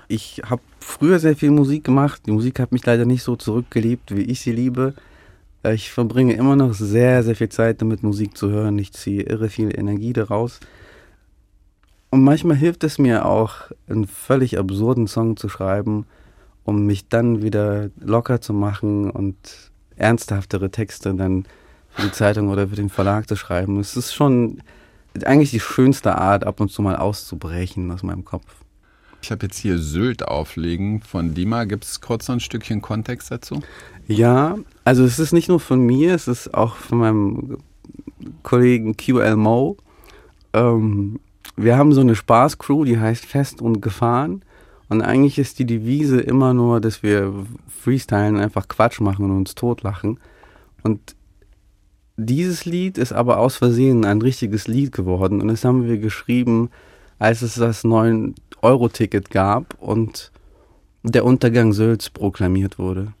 [0.08, 2.22] Ich habe früher sehr viel Musik gemacht.
[2.26, 4.94] Die Musik hat mich leider nicht so zurückgeliebt, wie ich sie liebe.
[5.62, 8.78] Äh, ich verbringe immer noch sehr, sehr viel Zeit damit, Musik zu hören.
[8.78, 10.60] Ich ziehe irre viel Energie daraus.
[12.10, 16.06] Und manchmal hilft es mir auch, einen völlig absurden Song zu schreiben,
[16.64, 19.36] um mich dann wieder locker zu machen und
[19.96, 21.44] ernsthaftere Texte dann
[21.90, 23.78] für die Zeitung oder für den Verlag zu schreiben.
[23.78, 24.62] Es ist schon
[25.24, 28.59] eigentlich die schönste Art, ab und zu mal auszubrechen aus meinem Kopf.
[29.22, 31.64] Ich habe jetzt hier Sylt auflegen von Dima.
[31.64, 33.62] Gibt es kurz noch ein Stückchen Kontext dazu?
[34.06, 37.58] Ja, also es ist nicht nur von mir, es ist auch von meinem
[38.42, 39.76] Kollegen QL Mo.
[40.52, 41.20] Ähm,
[41.56, 44.42] wir haben so eine Spaßcrew, die heißt Fest und Gefahren.
[44.88, 47.32] Und eigentlich ist die Devise immer nur, dass wir
[47.68, 50.18] freestylen, einfach Quatsch machen und uns totlachen.
[50.82, 51.14] Und
[52.16, 55.40] dieses Lied ist aber aus Versehen ein richtiges Lied geworden.
[55.40, 56.70] Und das haben wir geschrieben,
[57.18, 57.84] als es das
[58.60, 60.30] 9-Euro-Ticket gab und
[61.02, 63.14] der Untergang Sölz proklamiert wurde.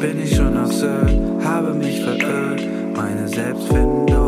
[0.00, 2.60] bin ich schon Sylt, habe mich verirrt,
[2.96, 4.21] meine Selbstfindung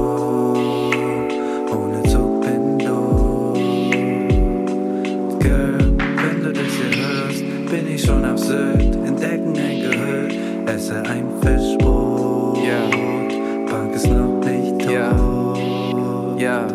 [7.75, 10.29] bin ich schon Sylt, entdecken ein Gehör,
[10.73, 12.59] esse ein Fischbrot.
[12.65, 12.89] Ja.
[13.69, 14.93] Bank ist noch nicht tot.
[14.93, 16.37] Ja.
[16.39, 16.67] Ja.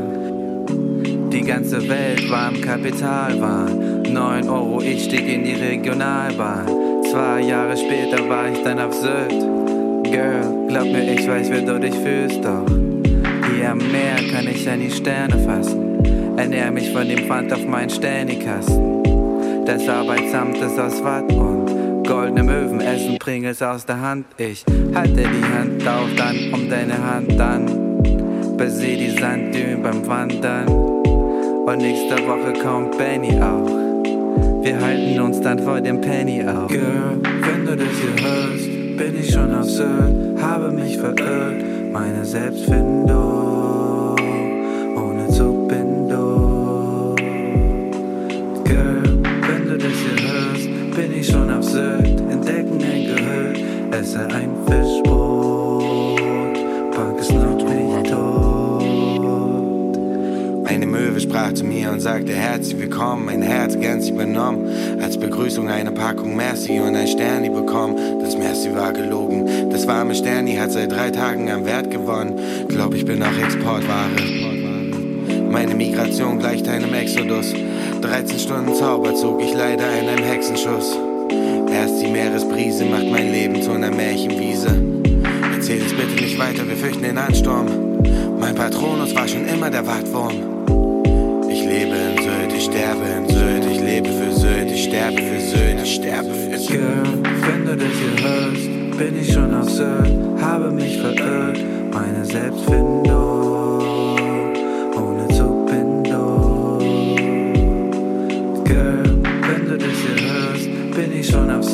[1.32, 4.02] Die ganze Welt war im Kapitalwahn.
[4.12, 6.68] 9 Euro, ich stieg in die Regionalbahn.
[7.10, 9.40] Zwei Jahre später war ich dann auf Sylt.
[10.04, 12.66] Girl, glaub mir, ich weiß, wie du dich fühlst, doch.
[13.54, 16.38] Hier am Meer kann ich an die Sterne fassen.
[16.38, 19.09] Ernähr mich von dem Pfand auf meinen Sternikasten.
[19.69, 24.25] Das Arbeitsamt ist aus Watt und goldene Möwen essen Pringles aus der Hand.
[24.39, 27.67] Ich halte die Hand auf, dann um deine Hand dann.
[28.58, 30.67] Beseh die Sanddünen beim Wandern.
[30.67, 34.63] Und nächste Woche kommt Benny auch.
[34.63, 36.69] Wir halten uns dann vor dem Penny auf.
[36.69, 43.49] Girl, wenn du das hier hörst, bin ich schon Sylt, habe mich verirrt, meine Selbstfindung
[54.00, 55.84] esse ein Fischbrot,
[56.92, 58.84] Park ist noch nicht tot.
[60.66, 64.70] Eine Möwe sprach zu mir und sagte herzlich willkommen, mein Herz ganz übernommen.
[65.02, 67.98] Als Begrüßung eine Packung Merci und ein Sterni bekommen.
[68.22, 69.70] Das Merci war gelogen.
[69.70, 72.40] Das warme Sterni hat seit drei Tagen an Wert gewonnen.
[72.70, 74.08] Glaub ich bin auch Exportware.
[75.52, 77.54] Meine Migration gleicht einem Exodus.
[78.02, 80.98] 13 Stunden Zauber zog ich leider in einem Hexenschuss.
[81.80, 84.68] Erst die Meeresbrise macht mein Leben zu einer Märchenwiese.
[85.56, 87.68] Erzähl es bitte nicht weiter, wir fürchten den Ansturm.
[88.38, 90.34] Mein Patronus war schon immer der Wattwurm.
[91.50, 95.39] Ich lebe in Sylt, ich sterbe in Sylt, ich lebe für Sylt, ich sterbe für
[95.39, 96.82] Sylt, ich sterbe für Sylt.
[96.82, 100.12] Girl, wenn du das hier hörst, bin ich schon auf Sylt,
[100.42, 101.60] habe mich verirrt,
[101.94, 103.59] meine Selbstfindung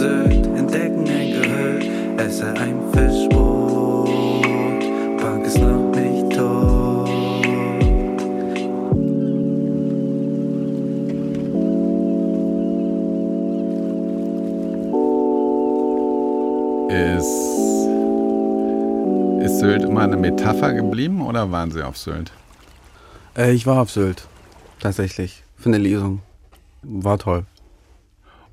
[0.06, 1.80] Sylt, entdecken ein Gehör,
[2.24, 4.08] esse ein Fischbrot,
[5.18, 7.10] Bank ist noch nicht tot.
[16.88, 17.88] Ist,
[19.44, 22.32] ist Sylt immer eine Metapher geblieben oder waren Sie auf Sylt?
[23.36, 24.28] Äh, ich war auf Sylt.
[24.80, 25.44] Tatsächlich.
[25.58, 26.22] Für eine Lesung.
[26.84, 27.48] War toll.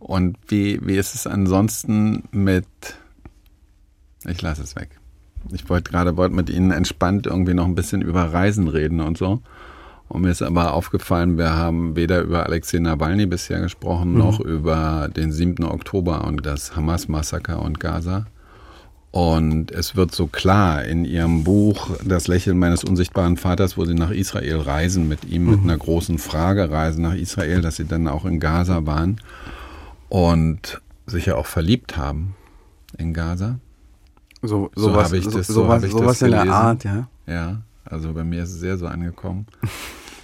[0.02, 2.66] Und wie, wie ist es ansonsten mit.
[4.26, 4.98] Ich lasse es weg.
[5.52, 9.16] Ich wollte gerade wollte mit Ihnen entspannt irgendwie noch ein bisschen über Reisen reden und
[9.16, 9.40] so.
[10.08, 15.08] Und mir ist aber aufgefallen, wir haben weder über Alexei Nawalny bisher gesprochen, noch über
[15.08, 15.64] den 7.
[15.64, 18.26] Oktober und das Hamas-Massaker und Gaza.
[19.12, 23.94] Und es wird so klar in Ihrem Buch Das Lächeln meines unsichtbaren Vaters, wo Sie
[23.94, 28.08] nach Israel reisen, mit ihm mit einer großen Frage reisen nach Israel, dass Sie dann
[28.08, 29.20] auch in Gaza waren
[30.12, 32.34] und sich ja auch verliebt haben
[32.98, 33.58] in Gaza.
[34.42, 36.52] So, So sowas, habe ich so, das- so sowas, habe ich das in der.
[36.52, 37.08] Art, ja.
[37.26, 39.46] Ja, also bei mir ist es sehr so angekommen.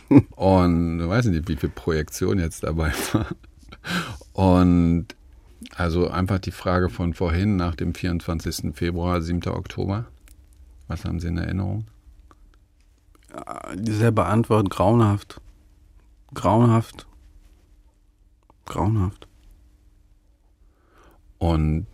[0.36, 3.26] Und ich weiß nicht, wie viel Projektion jetzt dabei war.
[4.32, 5.06] Und
[5.76, 8.74] also einfach die Frage von vorhin nach dem 24.
[8.74, 9.46] Februar, 7.
[9.48, 10.04] Oktober.
[10.86, 11.86] Was haben Sie in Erinnerung?
[13.74, 15.40] Dieselbe Antwort, grauenhaft.
[16.34, 17.06] Grauenhaft.
[18.66, 19.27] Grauenhaft.
[21.38, 21.86] Und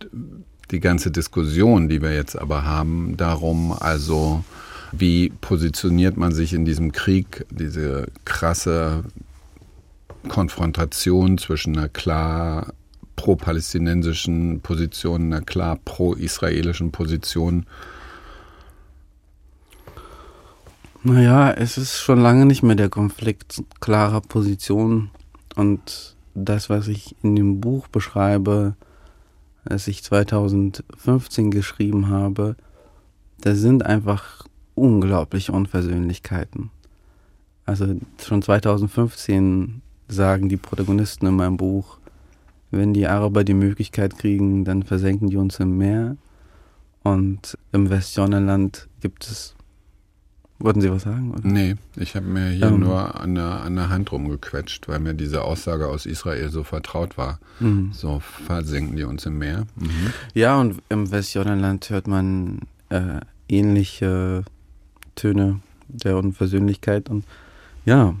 [0.71, 4.43] die ganze Diskussion, die wir jetzt aber haben, darum, also
[4.91, 9.03] wie positioniert man sich in diesem Krieg, diese krasse
[10.27, 12.73] Konfrontation zwischen einer klar
[13.15, 17.65] pro-palästinensischen Position, einer klar pro-israelischen Position.
[21.03, 25.11] Naja, es ist schon lange nicht mehr der Konflikt klarer Position.
[25.55, 28.75] Und das, was ich in dem Buch beschreibe,
[29.65, 32.55] das ich 2015 geschrieben habe,
[33.41, 36.71] da sind einfach unglaubliche Unversöhnlichkeiten.
[37.65, 41.97] Also schon 2015 sagen die Protagonisten in meinem Buch,
[42.71, 46.17] wenn die Araber die Möglichkeit kriegen, dann versenken die uns im Meer.
[47.03, 49.55] Und im Westjordanland gibt es.
[50.57, 51.31] Wollten Sie was sagen?
[51.31, 51.41] Oder?
[51.43, 52.79] Nee, ich habe mir hier Ähm.
[52.79, 57.17] nur an der, an der Hand rumgequetscht, weil mir diese Aussage aus Israel so vertraut
[57.17, 57.39] war.
[57.59, 57.91] Mhm.
[57.91, 59.65] So versenken die uns im Meer.
[59.75, 60.13] Mhm.
[60.33, 64.45] Ja, und im Westjordanland hört man äh, ähnliche
[65.15, 67.09] Töne der Unversöhnlichkeit.
[67.09, 67.25] Und
[67.83, 68.15] ja,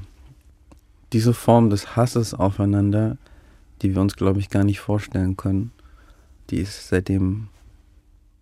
[1.13, 3.17] diese Form des Hasses aufeinander,
[3.81, 5.71] die wir uns, glaube ich, gar nicht vorstellen können,
[6.49, 7.47] die ist seitdem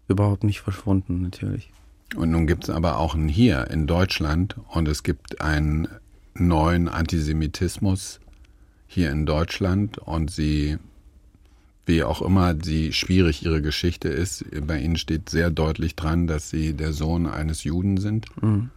[0.07, 1.71] überhaupt nicht verschwunden, natürlich.
[2.15, 5.87] Und nun gibt es aber auch ein Hier in Deutschland und es gibt einen
[6.35, 8.19] neuen Antisemitismus
[8.87, 10.77] hier in Deutschland und sie,
[11.85, 16.49] wie auch immer sie schwierig ihre Geschichte ist, bei ihnen steht sehr deutlich dran, dass
[16.49, 18.25] sie der Sohn eines Juden sind.
[18.41, 18.69] Mhm.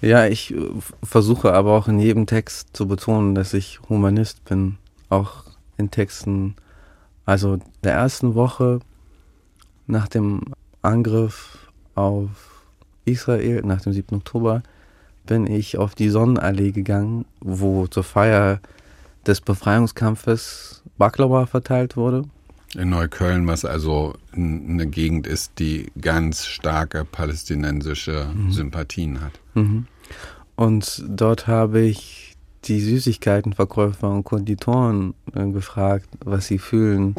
[0.00, 0.70] Ja, ich äh,
[1.02, 4.76] versuche aber auch in jedem Text zu betonen, dass ich Humanist bin.
[5.08, 5.44] Auch
[5.76, 6.56] in Texten,
[7.24, 8.80] also der ersten Woche
[9.86, 10.42] nach dem
[10.80, 11.61] Angriff
[11.94, 12.30] auf
[13.04, 14.16] Israel, nach dem 7.
[14.16, 14.62] Oktober,
[15.26, 18.60] bin ich auf die Sonnenallee gegangen, wo zur Feier
[19.26, 22.24] des Befreiungskampfes Baklava verteilt wurde.
[22.74, 28.50] In Neukölln, was also eine Gegend ist, die ganz starke palästinensische mhm.
[28.50, 29.32] Sympathien hat.
[29.54, 29.86] Mhm.
[30.56, 37.14] Und dort habe ich die Süßigkeitenverkäufer und Konditoren äh, gefragt, was sie fühlen,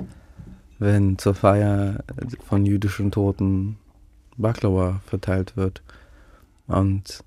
[0.80, 2.04] wenn zur Feier
[2.48, 3.78] von jüdischen Toten
[4.38, 5.82] Baklava verteilt wird.
[6.68, 7.24] Und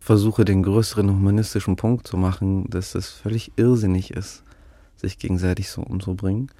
[0.00, 4.44] versuche den größeren humanistischen Punkt zu machen, dass es völlig irrsinnig ist,
[4.96, 6.50] sich gegenseitig so umzubringen.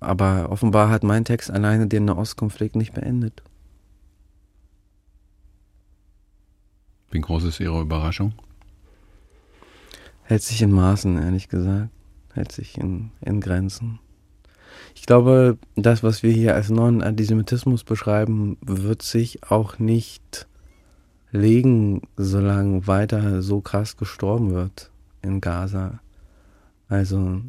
[0.00, 3.42] Aber offenbar hat mein Text alleine den Nahostkonflikt nicht beendet.
[7.10, 8.32] Wie groß ist Ihre Überraschung?
[10.22, 11.90] Hält sich in Maßen, ehrlich gesagt.
[12.34, 13.98] Hält sich in, in Grenzen.
[14.94, 20.46] Ich glaube, das, was wir hier als neuen Antisemitismus beschreiben, wird sich auch nicht
[21.32, 24.90] legen, solange weiter so krass gestorben wird
[25.22, 26.00] in Gaza.
[26.88, 27.42] Also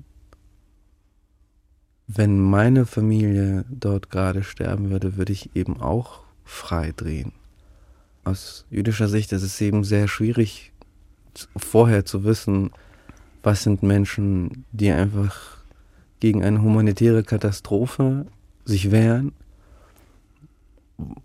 [2.08, 7.32] wenn meine Familie dort gerade sterben würde, würde ich eben auch frei drehen.
[8.24, 10.74] Aus jüdischer Sicht ist es eben sehr schwierig,
[11.56, 12.72] vorher zu wissen,
[13.44, 15.61] was sind Menschen, die einfach
[16.22, 18.26] gegen eine humanitäre Katastrophe
[18.64, 19.34] sich wehren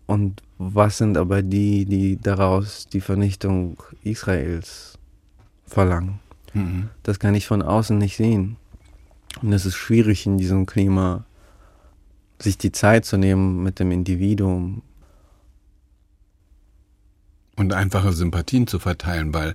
[0.07, 4.99] und was sind aber die, die daraus die Vernichtung Israels
[5.67, 6.19] verlangen.
[6.55, 6.89] Mhm.
[7.03, 8.57] Das kann ich von außen nicht sehen.
[9.43, 11.25] Und es ist schwierig in diesem Klima,
[12.39, 14.83] sich die Zeit zu nehmen mit dem Individuum.
[17.59, 19.55] Und einfache Sympathien zu verteilen, weil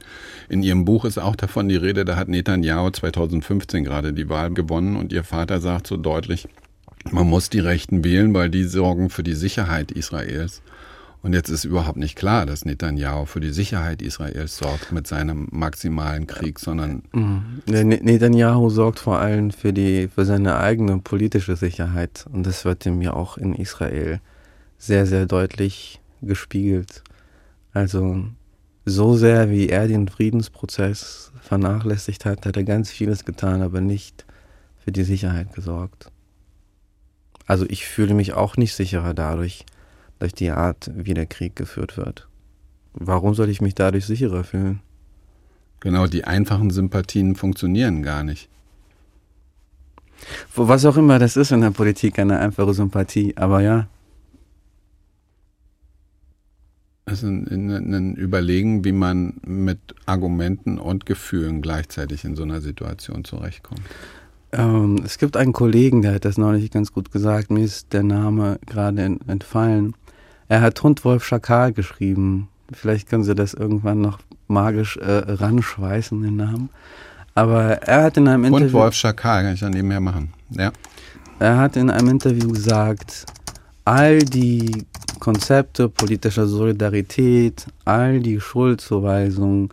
[0.50, 4.52] in Ihrem Buch ist auch davon die Rede, da hat Netanyahu 2015 gerade die Wahl
[4.52, 6.48] gewonnen und Ihr Vater sagt so deutlich,
[7.12, 10.62] man muss die Rechten wählen, weil die sorgen für die Sicherheit Israels.
[11.24, 15.48] Und jetzt ist überhaupt nicht klar, dass Netanyahu für die Sicherheit Israels sorgt mit seinem
[15.52, 17.62] maximalen Krieg, sondern mhm.
[17.68, 23.02] Netanyahu sorgt vor allem für die für seine eigene politische Sicherheit und das wird ihm
[23.02, 24.20] ja auch in Israel
[24.80, 27.04] sehr sehr deutlich gespiegelt.
[27.74, 28.26] Also
[28.86, 34.26] so sehr wie er den Friedensprozess vernachlässigt hat, hat er ganz vieles getan, aber nicht
[34.84, 36.12] für die Sicherheit gesorgt.
[37.46, 39.66] Also ich fühle mich auch nicht sicherer dadurch,
[40.20, 42.28] durch die Art, wie der Krieg geführt wird.
[42.94, 44.82] Warum soll ich mich dadurch sicherer fühlen?
[45.80, 48.50] Genau, die einfachen Sympathien funktionieren gar nicht.
[50.56, 53.88] Was auch immer das ist in der Politik, eine einfache Sympathie, aber ja.
[57.01, 62.62] Es ist ein, ein Überlegen, wie man mit Argumenten und Gefühlen gleichzeitig in so einer
[62.62, 63.82] Situation zurechtkommt.
[64.54, 68.04] Ähm, es gibt einen Kollegen, der hat das neulich ganz gut gesagt, mir ist der
[68.04, 69.96] Name gerade entfallen.
[70.50, 72.50] Er hat Hundwolf Schakal geschrieben.
[72.74, 76.70] Vielleicht können Sie das irgendwann noch magisch äh, ranschweißen, den Namen.
[77.34, 78.66] Aber er hat in einem Interview.
[78.66, 80.34] Hundwolf Schakal kann ich dann nebenher machen.
[80.50, 80.72] Ja.
[81.40, 83.26] Er hat in einem Interview gesagt,
[83.86, 84.86] all die
[85.20, 89.70] Konzepte politischer Solidarität, all die Schuldzuweisungen,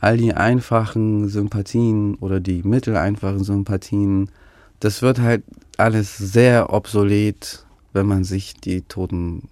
[0.00, 4.30] all die einfachen Sympathien oder die mitteleinfachen Sympathien,
[4.80, 5.42] das wird halt
[5.76, 9.48] alles sehr obsolet, wenn man sich die toten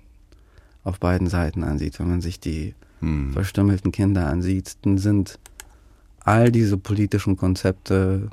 [0.84, 3.32] auf beiden Seiten ansieht, wenn man sich die hm.
[3.32, 5.38] verstümmelten Kinder ansieht, dann sind
[6.20, 8.30] all diese politischen Konzepte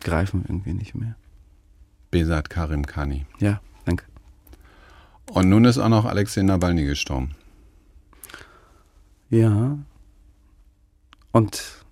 [0.00, 1.16] greifen irgendwie nicht mehr.
[2.10, 3.26] Besat Karim Khani.
[3.40, 3.60] Ja.
[5.32, 7.34] Und nun ist auch noch Alexei Nawalny gestorben.
[9.30, 9.78] Ja.
[11.32, 11.84] Und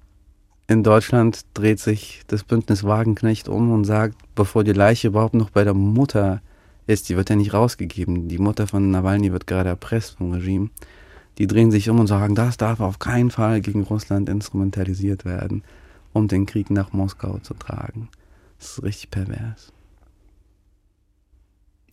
[0.67, 5.51] in Deutschland dreht sich das Bündnis Wagenknecht um und sagt, bevor die Leiche überhaupt noch
[5.51, 6.41] bei der Mutter
[6.87, 8.29] ist, die wird ja nicht rausgegeben.
[8.29, 10.71] Die Mutter von Nawalny wird gerade erpresst vom Regime.
[11.39, 15.63] Die drehen sich um und sagen, das darf auf keinen Fall gegen Russland instrumentalisiert werden,
[16.13, 18.09] um den Krieg nach Moskau zu tragen.
[18.59, 19.73] Das ist richtig pervers.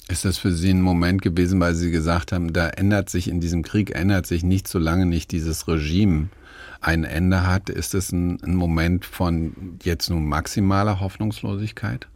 [0.09, 3.39] Ist das für Sie ein Moment gewesen, weil Sie gesagt haben, da ändert sich in
[3.39, 6.27] diesem Krieg, ändert sich nicht, solange nicht dieses Regime
[6.81, 7.69] ein Ende hat?
[7.69, 12.07] Ist es ein, ein Moment von jetzt nun maximaler Hoffnungslosigkeit?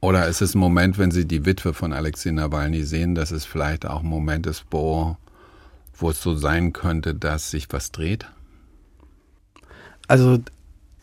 [0.00, 3.44] Oder ist es ein Moment, wenn Sie die Witwe von Alexei Nawalny sehen, dass es
[3.44, 5.16] vielleicht auch ein Moment ist, wo,
[5.94, 8.26] wo es so sein könnte, dass sich was dreht?
[10.06, 10.38] Also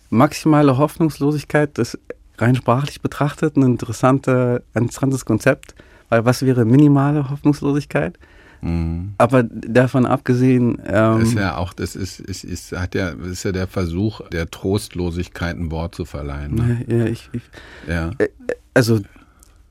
[0.09, 1.99] maximale Hoffnungslosigkeit ist
[2.37, 5.75] rein sprachlich betrachtet ein, interessante, ein interessantes Konzept,
[6.10, 8.18] weil was wäre minimale Hoffnungslosigkeit?
[8.62, 9.14] Mhm.
[9.18, 10.82] Aber davon abgesehen.
[10.86, 14.49] Ähm, ist ja auch, das ist, ist, ist, hat ja, ist ja der Versuch, der
[14.49, 16.55] Trostlosigkeit ein Wort zu verleihen.
[16.55, 16.86] Ne?
[16.88, 17.43] Ja, ich, ich,
[17.88, 18.12] ja.
[18.18, 18.30] Äh,
[18.74, 18.99] also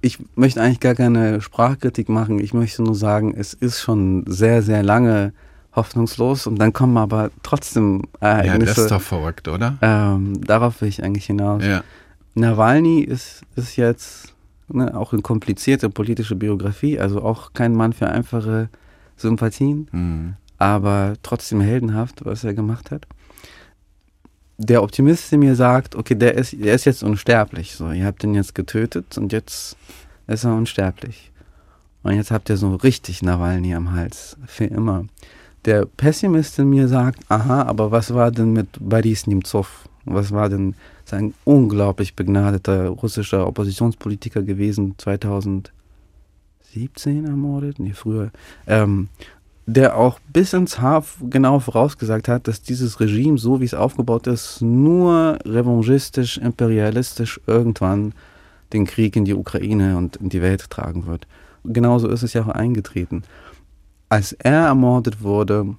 [0.01, 2.39] ich möchte eigentlich gar keine Sprachkritik machen.
[2.39, 5.33] Ich möchte nur sagen, es ist schon sehr, sehr lange
[5.75, 8.59] hoffnungslos und dann kommen aber trotzdem Ereignisse.
[8.59, 9.77] Ja, das ist doch verrückt, oder?
[9.83, 11.63] Ähm, darauf will ich eigentlich hinaus.
[11.65, 11.83] Ja.
[12.35, 14.35] Nawalny ist, ist jetzt
[14.69, 18.69] ne, auch eine komplizierte politische Biografie, also auch kein Mann für einfache
[19.17, 20.35] Sympathien, Mhm.
[20.59, 23.07] aber trotzdem heldenhaft, was er gemacht hat.
[24.59, 27.75] Der Optimist in mir sagt, okay, der ist, der ist jetzt unsterblich.
[27.75, 29.77] So, ihr habt ihn jetzt getötet und jetzt
[30.27, 31.31] ist er unsterblich.
[32.03, 34.37] Und jetzt habt ihr so richtig Nawalny am Hals.
[34.47, 35.05] Für immer.
[35.67, 39.89] Der Pessimist in mir sagt, aha, aber was war denn mit Boris Nemtsov?
[40.05, 40.75] Was war denn
[41.09, 45.71] sein unglaublich begnadeter russischer Oppositionspolitiker gewesen, 2017
[47.25, 47.79] ermordet?
[47.79, 48.31] Nee, früher.
[48.67, 49.09] Ähm,
[49.67, 54.29] der auch bis ins Haar genau vorausgesagt hat, dass dieses Regime, so wie es aufgebaut
[54.29, 58.13] ist, nur revanchistisch, imperialistisch irgendwann
[58.73, 61.27] den Krieg in die Ukraine und in die Welt tragen wird.
[61.65, 63.23] Genauso ist es ja auch eingetreten.
[64.09, 65.75] Als er ermordet wurde,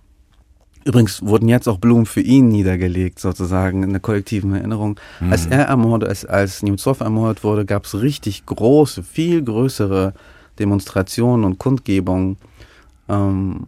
[0.88, 4.99] übrigens wurden jetzt auch Blumen für ihn niedergelegt, sozusagen in der kollektiven Erinnerung.
[5.19, 5.31] Mhm.
[5.31, 10.13] Als er ermordet, als, als Nemtsov ermordet wurde, gab es richtig große, viel größere
[10.59, 12.38] Demonstrationen und Kundgebungen.
[13.09, 13.65] Ähm,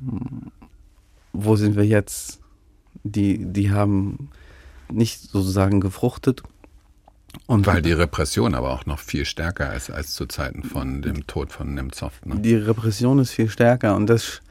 [1.33, 2.39] wo sind wir jetzt?
[3.03, 4.29] Die, die haben
[4.91, 6.43] nicht sozusagen gefruchtet.
[7.45, 11.27] Und Weil die Repression aber auch noch viel stärker ist als zu Zeiten von dem
[11.27, 12.25] Tod von Nemtsov.
[12.25, 12.39] Ne?
[12.39, 13.95] die Repression ist viel stärker.
[13.95, 14.41] Und das,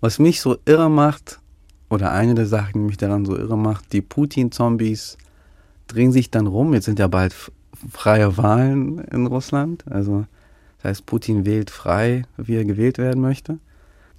[0.00, 1.40] was mich so irre macht,
[1.88, 5.16] oder eine der Sachen, die mich daran so irre macht, die Putin-Zombies
[5.86, 6.74] drehen sich dann rum.
[6.74, 7.34] Jetzt sind ja bald
[7.90, 9.84] freie Wahlen in Russland.
[9.90, 10.26] Also
[10.78, 13.58] das heißt, Putin wählt frei, wie er gewählt werden möchte.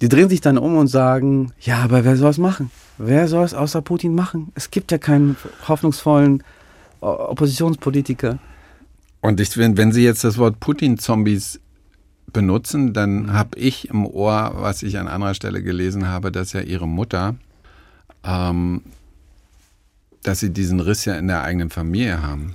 [0.00, 2.70] Die drehen sich dann um und sagen, ja, aber wer soll es machen?
[2.98, 4.50] Wer soll es außer Putin machen?
[4.54, 5.36] Es gibt ja keinen
[5.68, 6.42] hoffnungsvollen
[7.02, 8.38] O- Oppositionspolitiker.
[9.22, 11.60] Und ich, wenn, wenn Sie jetzt das Wort Putin-Zombies
[12.32, 16.60] benutzen, dann habe ich im Ohr, was ich an anderer Stelle gelesen habe, dass ja
[16.60, 17.36] Ihre Mutter,
[18.24, 18.82] ähm,
[20.22, 22.54] dass Sie diesen Riss ja in der eigenen Familie haben.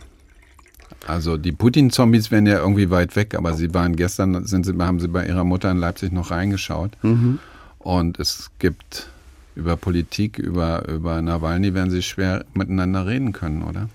[1.07, 4.99] Also die Putin-Zombies wären ja irgendwie weit weg, aber Sie waren gestern, sind Sie, haben
[4.99, 6.91] Sie bei Ihrer Mutter in Leipzig noch reingeschaut.
[7.03, 7.39] Mhm.
[7.79, 9.09] Und es gibt
[9.55, 13.89] über Politik, über, über Nawalny werden Sie schwer miteinander reden können, oder?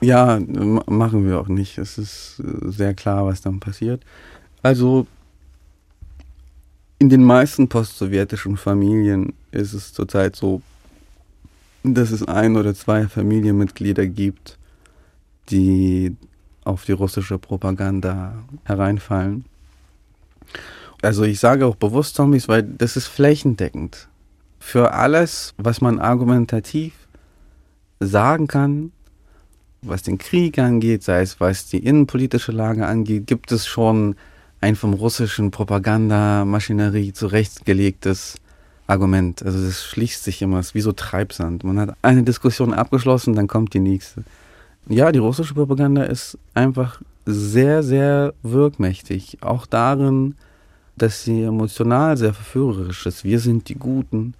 [0.00, 0.40] Ja,
[0.86, 1.78] machen wir auch nicht.
[1.78, 4.02] Es ist äh, sehr klar, was dann passiert.
[4.62, 5.06] Also
[6.98, 10.62] in den meisten postsowjetischen Familien ist es zurzeit so,
[11.84, 14.58] dass es ein oder zwei Familienmitglieder gibt,
[15.50, 16.16] die
[16.64, 19.44] auf die russische Propaganda hereinfallen.
[21.02, 24.08] Also ich sage auch bewusst Zombies, weil das ist flächendeckend.
[24.58, 26.94] Für alles, was man argumentativ
[28.00, 28.92] sagen kann,
[29.82, 34.16] was den Krieg angeht, sei es was die innenpolitische Lage angeht, gibt es schon
[34.62, 38.36] ein vom russischen Propagandamaschinerie zurechtgelegtes
[38.86, 39.42] Argument.
[39.44, 41.64] Also das schließt sich immer, es ist wie so Treibsand.
[41.64, 44.24] Man hat eine Diskussion abgeschlossen, dann kommt die nächste.
[44.88, 49.38] Ja, die russische Propaganda ist einfach sehr, sehr wirkmächtig.
[49.40, 50.34] Auch darin,
[50.96, 53.24] dass sie emotional sehr verführerisch ist.
[53.24, 54.34] Wir sind die Guten,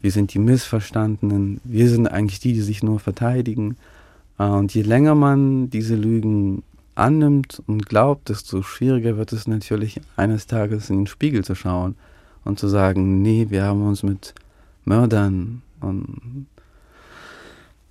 [0.00, 3.76] wir sind die Missverstandenen, wir sind eigentlich die, die sich nur verteidigen.
[4.38, 6.62] Äh, Und je länger man diese Lügen
[6.94, 11.96] annimmt und glaubt, desto schwieriger wird es natürlich eines Tages in den Spiegel zu schauen
[12.48, 14.34] und zu sagen, nee, wir haben uns mit
[14.84, 16.46] Mördern und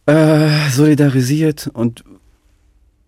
[0.08, 2.03] äh, solidarisiert und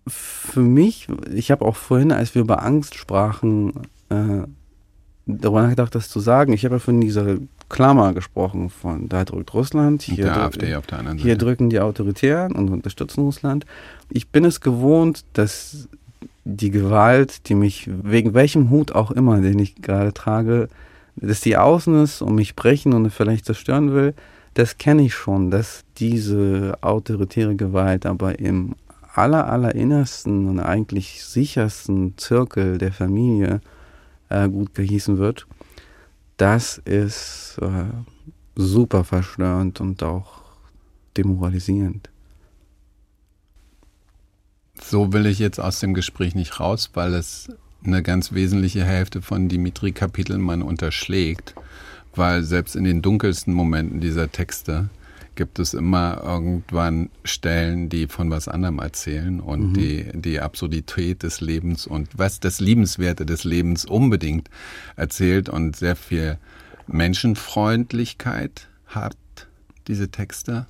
[0.06, 3.72] für mich, ich habe auch vorhin, als wir über Angst sprachen,
[4.08, 4.42] äh,
[5.26, 6.52] darüber nachgedacht, das zu sagen.
[6.52, 7.36] Ich habe ja von dieser
[7.68, 11.44] Klammer gesprochen, von da drückt Russland, hier, der AfD auf der anderen hier Seite.
[11.44, 13.66] drücken die Autoritären und unterstützen Russland.
[14.08, 15.88] Ich bin es gewohnt, dass
[16.44, 20.68] die Gewalt, die mich, wegen welchem Hut auch immer, den ich gerade trage,
[21.16, 24.14] dass die außen ist und mich brechen und vielleicht zerstören will,
[24.54, 28.74] das kenne ich schon, dass diese autoritäre Gewalt aber im
[29.14, 33.60] aller, allerinnersten und eigentlich sichersten Zirkel der Familie
[34.28, 35.46] äh, gut gehießen wird.
[36.36, 37.84] Das ist äh,
[38.54, 40.42] super verstörend und auch
[41.16, 42.08] demoralisierend.
[44.82, 47.48] So will ich jetzt aus dem Gespräch nicht raus, weil es
[47.84, 51.54] eine ganz wesentliche Hälfte von Dimitri Kapitelmann unterschlägt,
[52.14, 54.90] weil selbst in den dunkelsten Momenten dieser Texte
[55.36, 59.74] gibt es immer irgendwann Stellen, die von was anderem erzählen und mhm.
[59.74, 64.50] die, die Absurdität des Lebens und was das Liebenswerte des Lebens unbedingt
[64.96, 66.38] erzählt und sehr viel
[66.88, 69.16] Menschenfreundlichkeit hat,
[69.88, 70.66] diese Texte.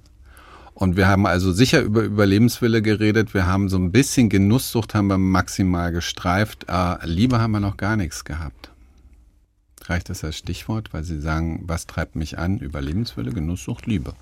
[0.81, 3.35] Und wir haben also sicher über Überlebenswille geredet.
[3.35, 6.65] Wir haben so ein bisschen Genusssucht haben wir maximal gestreift.
[6.69, 8.71] Äh, Liebe haben wir noch gar nichts gehabt.
[9.85, 12.57] Reicht das als Stichwort, weil Sie sagen, was treibt mich an?
[12.61, 14.15] Überlebenswille, Genusssucht, Liebe.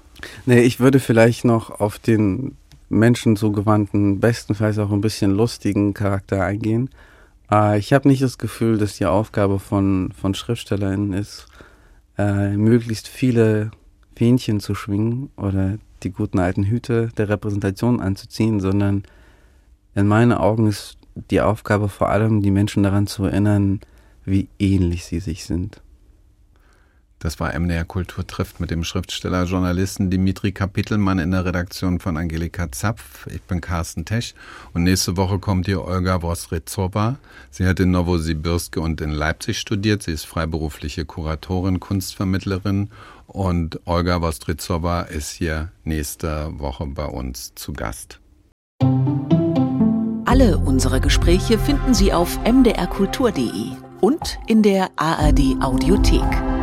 [0.47, 2.57] Nee, ich würde vielleicht noch auf den
[2.89, 6.91] Menschen zugewandten, bestenfalls auch ein bisschen lustigen Charakter eingehen.
[7.53, 11.47] Äh, ich habe nicht das Gefühl, dass die Aufgabe von, von SchriftstellerInnen ist,
[12.19, 13.71] äh, möglichst viele
[14.17, 19.03] Fähnchen zu schwingen oder die guten alten Hüte der Repräsentation anzuziehen, sondern
[19.95, 20.99] in meinen Augen ist
[21.31, 23.81] die Aufgabe vor allem, die Menschen daran zu erinnern,
[24.25, 25.83] wie ähnlich sie sich sind.
[27.21, 32.17] Das war MDR Kultur trifft mit dem Schriftsteller, Journalisten Dimitri Kapitelmann in der Redaktion von
[32.17, 33.27] Angelika Zapf.
[33.27, 34.35] Ich bin Carsten Tesch
[34.73, 37.17] und nächste Woche kommt hier Olga Wosrezova.
[37.51, 40.05] Sie hat in Novosibirsk und in Leipzig studiert.
[40.05, 42.91] Sie ist freiberufliche Kuratorin, Kunstvermittlerin
[43.27, 48.21] und Olga Wosrezova ist hier nächste Woche bei uns zu Gast.
[50.25, 56.58] Alle unsere Gespräche finden Sie auf mdrkultur.de und in der ARD Audiothek.